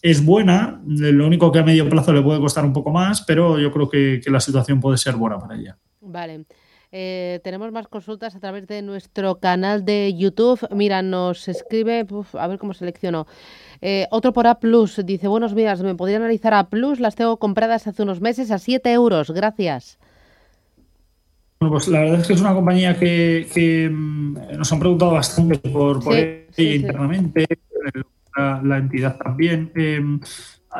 es 0.03 0.25
buena, 0.25 0.81
lo 0.87 1.27
único 1.27 1.51
que 1.51 1.59
a 1.59 1.65
medio 1.65 1.89
plazo 1.89 2.13
le 2.13 2.23
puede 2.23 2.41
costar 2.41 2.65
un 2.65 2.73
poco 2.73 2.91
más, 2.91 3.23
pero 3.23 3.59
yo 3.59 3.73
creo 3.73 3.89
que, 3.89 4.21
que 4.23 4.31
la 4.31 4.41
situación 4.41 4.81
puede 4.81 4.99
ser 4.99 5.17
buena 5.17 5.39
para 5.39 5.57
ella. 5.57 5.77
Vale. 6.01 6.47
Eh, 6.99 7.41
tenemos 7.45 7.71
más 7.73 7.89
consultas 7.89 8.35
a 8.35 8.41
través 8.41 8.67
de 8.69 8.81
nuestro 8.81 9.35
canal 9.39 9.85
de 9.85 10.15
YouTube. 10.17 10.67
Mira, 10.71 11.03
nos 11.03 11.47
escribe, 11.47 12.07
uf, 12.09 12.35
a 12.35 12.47
ver 12.47 12.59
cómo 12.59 12.73
selecciono. 12.73 13.27
Eh, 13.83 14.07
otro 14.11 14.33
por 14.33 14.47
A 14.47 14.61
Plus. 14.61 15.05
Dice, 15.05 15.29
buenos 15.29 15.55
días, 15.55 15.83
¿me 15.83 15.95
podría 15.95 16.17
analizar 16.17 16.55
A 16.55 16.71
Plus? 16.71 16.99
Las 16.99 17.15
tengo 17.15 17.37
compradas 17.37 17.87
hace 17.87 18.03
unos 18.03 18.23
meses 18.23 18.51
a 18.51 18.57
7 18.57 18.91
euros. 18.95 19.31
Gracias. 19.31 19.99
Bueno, 21.61 21.75
pues 21.75 21.87
la 21.89 22.01
verdad 22.01 22.21
es 22.21 22.29
que 22.29 22.33
es 22.33 22.41
una 22.41 22.55
compañía 22.55 22.99
que, 22.99 23.47
que 23.53 23.91
nos 23.91 24.73
han 24.73 24.79
preguntado 24.79 25.13
bastante 25.13 25.59
por, 25.59 26.03
por 26.03 26.15
sí, 26.15 26.47
sí, 26.53 26.75
internamente, 26.77 27.45
sí. 27.47 28.01
La, 28.39 28.63
la, 28.65 28.79
entidad 28.79 29.19
también. 29.19 29.71
Eh, 29.75 30.01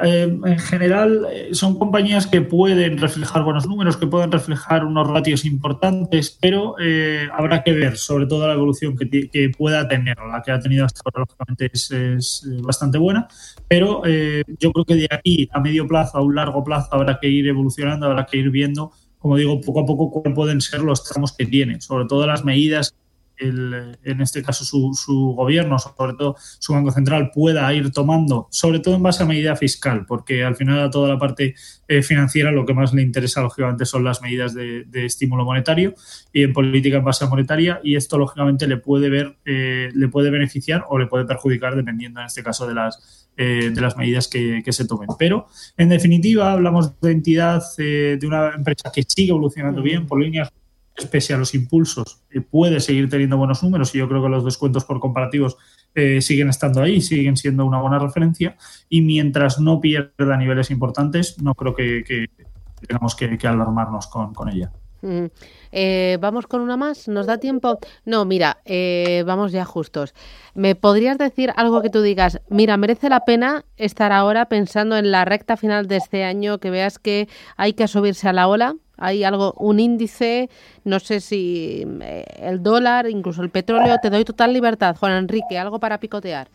eh, 0.03 0.23
en 0.23 0.59
general 0.59 1.27
eh, 1.31 1.49
son 1.53 1.79
compañías 1.79 2.27
que 2.27 2.41
pueden 2.41 2.99
reflejar 2.99 3.43
buenos 3.45 3.67
números, 3.67 3.97
que 3.97 4.07
pueden 4.07 4.33
reflejar 4.33 4.85
unos 4.85 5.07
ratios 5.09 5.45
importantes, 5.45 6.37
pero 6.41 6.75
eh, 6.81 7.29
habrá 7.33 7.63
que 7.63 7.73
ver 7.73 7.97
sobre 7.97 8.27
todo 8.27 8.47
la 8.47 8.55
evolución 8.55 8.97
que, 8.97 9.29
que, 9.29 9.51
pueda 9.51 9.87
tener. 9.89 10.17
La 10.31 10.43
que 10.43 10.53
ha 10.53 10.61
tenido 10.61 10.85
hasta 10.85 11.01
ahora, 11.05 11.27
lógicamente, 11.27 11.71
es, 11.73 11.91
es 11.91 12.47
bastante 12.63 12.99
buena, 12.99 13.29
pero 13.69 14.03
eh, 14.05 14.45
yo 14.59 14.73
creo 14.73 14.85
que 14.85 14.95
de 14.95 15.09
aquí 15.11 15.49
a 15.53 15.61
medio 15.61 15.87
plazo, 15.87 16.19
a 16.19 16.23
un 16.23 16.35
largo 16.35 16.63
plazo, 16.65 16.89
habrá 16.93 17.19
que 17.21 17.29
ir 17.29 17.47
evolucionando, 17.49 18.07
habrá 18.07 18.27
que 18.27 18.39
ir 18.39 18.51
viendo, 18.51 18.93
como 19.19 19.37
digo, 19.37 19.61
poco 19.61 19.81
a 19.81 19.87
poco 19.87 20.11
cuáles 20.11 20.35
pueden 20.35 20.61
ser 20.61 20.81
los 20.81 21.05
tramos 21.05 21.33
que 21.33 21.47
tiene, 21.47 21.81
sobre 21.81 22.07
todo 22.07 22.27
las 22.27 22.45
medidas 22.45 22.95
el, 23.39 23.99
en 24.03 24.21
este 24.21 24.43
caso 24.43 24.65
su, 24.65 24.93
su, 24.95 25.35
gobierno, 25.37 25.79
sobre 25.79 26.15
todo 26.15 26.37
su 26.39 26.73
Banco 26.73 26.91
Central, 26.91 27.31
pueda 27.33 27.73
ir 27.75 27.91
tomando, 27.93 28.49
sobre 28.51 28.81
todo 28.81 28.97
en 28.97 29.03
base 29.03 29.23
a 29.23 29.27
medida 29.27 29.57
fiscal, 29.57 30.07
porque 30.07 30.45
al 30.45 30.57
final 30.57 30.81
a 30.81 30.91
toda 30.91 31.09
la 31.09 31.19
parte 31.19 31.55
eh, 31.89 32.03
financiera 32.03 32.51
lo 32.51 32.67
que 32.67 32.75
más 32.75 32.93
le 32.95 33.03
interesa, 33.03 33.43
lógicamente, 33.43 33.85
son 33.85 34.05
las 34.05 34.23
medidas 34.23 34.55
de, 34.55 34.85
de, 34.85 35.07
estímulo 35.07 35.45
monetario 35.45 35.95
y 36.33 36.43
en 36.43 36.53
política 36.53 36.99
en 36.99 37.05
base 37.05 37.25
a 37.25 37.29
monetaria, 37.29 37.81
y 37.83 37.97
esto, 37.97 38.19
lógicamente, 38.19 38.67
le 38.67 38.77
puede 38.79 39.09
ver, 39.09 39.37
eh, 39.45 39.91
le 39.95 40.09
puede 40.09 40.31
beneficiar 40.31 40.85
o 40.89 40.99
le 40.99 41.07
puede 41.07 41.25
perjudicar, 41.25 41.77
dependiendo 41.77 42.21
en 42.21 42.27
este 42.27 42.43
caso 42.43 42.67
de 42.67 42.75
las, 42.75 43.31
eh, 43.37 43.71
de 43.73 43.81
las 43.81 43.97
medidas 43.97 44.29
que, 44.29 44.63
que, 44.65 44.73
se 44.73 44.87
tomen. 44.87 45.09
Pero, 45.19 45.47
en 45.77 45.89
definitiva, 45.89 46.53
hablamos 46.53 46.99
de 47.01 47.13
entidad 47.13 47.63
de 47.77 48.19
una 48.27 48.55
empresa 48.55 48.91
que 48.93 49.03
sigue 49.07 49.31
evolucionando 49.31 49.83
bien 49.83 50.07
por 50.07 50.21
líneas 50.21 50.51
pese 51.11 51.35
a 51.35 51.37
los 51.37 51.55
impulsos, 51.55 52.23
eh, 52.31 52.41
puede 52.41 52.81
seguir 52.81 53.09
teniendo 53.09 53.37
buenos 53.37 53.63
números 53.63 53.95
y 53.95 53.99
yo 53.99 54.09
creo 54.09 54.23
que 54.23 54.29
los 54.29 54.45
descuentos 54.45 54.85
por 54.85 55.01
comparativos 55.01 55.57
eh, 55.95 56.21
siguen 56.21 56.49
estando 56.49 56.83
ahí, 56.83 57.01
siguen 57.01 57.37
siendo 57.37 57.65
una 57.65 57.81
buena 57.81 57.99
referencia 57.99 58.57
y 58.89 59.03
mientras 59.03 59.61
no 59.61 59.81
pierda 59.81 60.37
niveles 60.37 60.71
importantes, 60.71 61.41
no 61.43 61.55
creo 61.55 61.75
que, 61.75 62.27
tengamos 62.87 63.15
que, 63.15 63.39
alarmarnos 63.47 64.07
con, 64.07 64.49
ella. 64.49 64.73
Mm. 65.03 65.27
Eh, 65.73 66.19
vamos 66.21 66.47
con 66.47 66.63
una 66.63 66.77
más, 66.77 67.09
¿nos 67.09 67.27
da 67.27 67.39
tiempo? 67.39 67.79
No, 68.05 68.25
mira, 68.25 68.59
vamos 69.25 69.53
ya 69.53 69.65
justos. 69.65 70.15
¿Me 70.55 70.75
podrías 70.75 71.19
decir 71.19 71.53
algo 71.57 71.83
que 71.83 71.91
tú 71.91 72.01
digas, 72.01 72.41
mira, 72.49 72.77
merece 72.77 73.09
la 73.09 73.25
pena 73.25 73.65
estar 73.77 74.13
ahora 74.13 74.47
pensando 74.47 74.97
en 74.97 75.11
la 75.11 75.25
recta 75.25 75.57
final 75.57 75.87
de 75.87 75.97
este 75.97 76.25
año, 76.25 76.59
que 76.59 76.71
veas 76.71 76.99
que 76.99 77.29
hay 77.57 77.75
que 77.75 77.89
subirse 77.89 78.29
a 78.29 78.33
la 78.33 78.49
ola? 78.49 78.77
Hay 78.97 79.25
algo, 79.25 79.53
un 79.59 79.81
índice, 79.81 80.49
no 80.85 81.01
sé 81.01 81.21
si 81.21 81.85
eh, 82.03 82.25
el 82.41 82.63
dólar, 82.63 83.09
incluso 83.09 83.43
el 83.43 83.51
petróleo, 83.51 83.97
te 84.01 84.11
doy 84.11 84.25
total 84.25 84.53
libertad, 84.53 84.97
Juan 84.97 85.13
Enrique, 85.13 85.59
algo 85.59 85.79
para 85.79 85.99
picotear. 85.99 86.49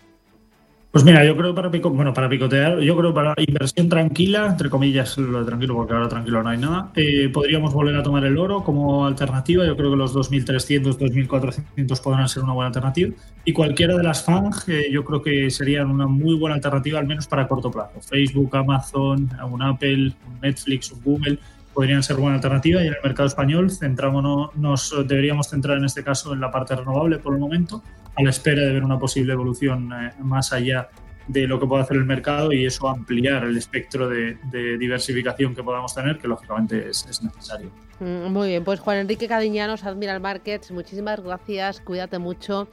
Pues 0.92 1.06
mira, 1.06 1.24
yo 1.24 1.38
creo 1.38 1.56
para 1.56 1.72
pico, 1.72 1.90
bueno, 1.90 2.14
para 2.14 2.28
picotear, 2.28 2.82
yo 2.82 2.98
creo 2.98 3.14
para 3.14 3.34
inversión 3.38 3.88
tranquila, 3.88 4.48
entre 4.48 4.70
comillas, 4.70 5.18
lo 5.18 5.40
de 5.40 5.46
tranquilo, 5.46 5.74
porque 5.74 5.94
ahora 5.94 6.10
tranquilo 6.10 6.44
no 6.44 6.50
hay 6.50 6.58
nada, 6.58 6.92
eh, 6.98 7.30
podríamos 7.30 7.74
volver 7.74 7.96
a 7.96 8.04
tomar 8.04 8.26
el 8.26 8.38
oro 8.38 8.62
como 8.62 9.06
alternativa. 9.06 9.66
Yo 9.66 9.78
creo 9.78 9.92
que 9.92 9.96
los 9.96 10.14
2.300, 10.14 10.98
2.400 10.98 12.02
podrán 12.02 12.28
ser 12.28 12.44
una 12.44 12.52
buena 12.52 12.68
alternativa. 12.68 13.14
Y 13.46 13.54
cualquiera 13.54 13.96
de 13.96 14.04
las 14.04 14.26
FANG, 14.26 14.52
eh, 14.68 14.90
yo 14.92 15.06
creo 15.06 15.22
que 15.22 15.50
serían 15.50 15.90
una 15.90 16.08
muy 16.08 16.36
buena 16.36 16.56
alternativa, 16.56 17.00
al 17.00 17.08
menos 17.08 17.26
para 17.26 17.48
corto 17.48 17.72
plazo. 17.72 18.02
Facebook, 18.02 18.54
Amazon, 18.54 19.30
un 19.50 19.62
Apple, 19.62 20.12
un 20.28 20.42
Netflix, 20.42 20.92
un 20.92 21.02
Google, 21.06 21.40
podrían 21.74 22.04
ser 22.04 22.18
buena 22.18 22.36
alternativa. 22.36 22.84
Y 22.84 22.88
en 22.88 22.94
el 22.94 23.00
mercado 23.04 23.28
español, 23.28 23.72
centrámonos, 23.72 24.56
nos 24.56 24.94
deberíamos 25.08 25.48
centrar 25.50 25.78
en 25.78 25.86
este 25.86 26.04
caso 26.04 26.34
en 26.34 26.42
la 26.42 26.52
parte 26.52 26.76
renovable 26.76 27.18
por 27.18 27.34
el 27.34 27.40
momento 27.40 27.82
a 28.16 28.24
la 28.24 28.30
espera 28.30 28.62
de 28.62 28.74
ver 28.74 28.84
una 28.84 29.00
posible 29.00 29.34
evolución 29.34 29.92
eh, 29.94 30.14
más 30.20 30.52
allá 30.52 30.90
de 31.28 31.48
lo 31.48 31.60
que 31.60 31.66
puede 31.66 31.84
hacer 31.84 31.98
el 31.98 32.06
mercado 32.06 32.52
y 32.52 32.66
eso 32.66 32.90
ampliar 32.90 33.44
el 33.44 33.58
espectro 33.58 34.10
de, 34.10 34.38
de 34.46 34.78
diversificación 34.78 35.56
que 35.56 35.64
podamos 35.64 35.94
tener, 35.94 36.18
que 36.18 36.28
lógicamente 36.28 36.90
es, 36.90 37.06
es, 37.10 37.24
necesario. 37.24 37.70
Mm, 38.00 38.32
muy 38.32 38.50
bien, 38.50 38.64
pues 38.64 38.80
Juan 38.80 38.98
Enrique 38.98 39.28
Cadiñanos, 39.28 39.86
Admiral 39.86 40.20
Markets, 40.20 40.72
muchísimas 40.72 41.22
gracias, 41.22 41.80
cuídate 41.80 42.20
mucho 42.20 42.68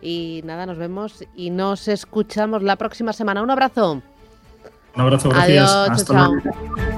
y 0.00 0.42
nada, 0.44 0.64
nos 0.64 0.78
vemos 0.78 1.24
y 1.34 1.50
nos 1.50 1.88
escuchamos 1.88 2.62
la 2.62 2.76
próxima 2.76 3.12
semana. 3.12 3.42
Un 3.42 3.50
abrazo. 3.50 4.00
Un 4.94 5.00
abrazo, 5.00 5.28
gracias. 5.28 5.70
Adiós, 5.70 5.90
Hasta 5.90 6.14
chao. 6.14 6.34
luego. 6.34 6.97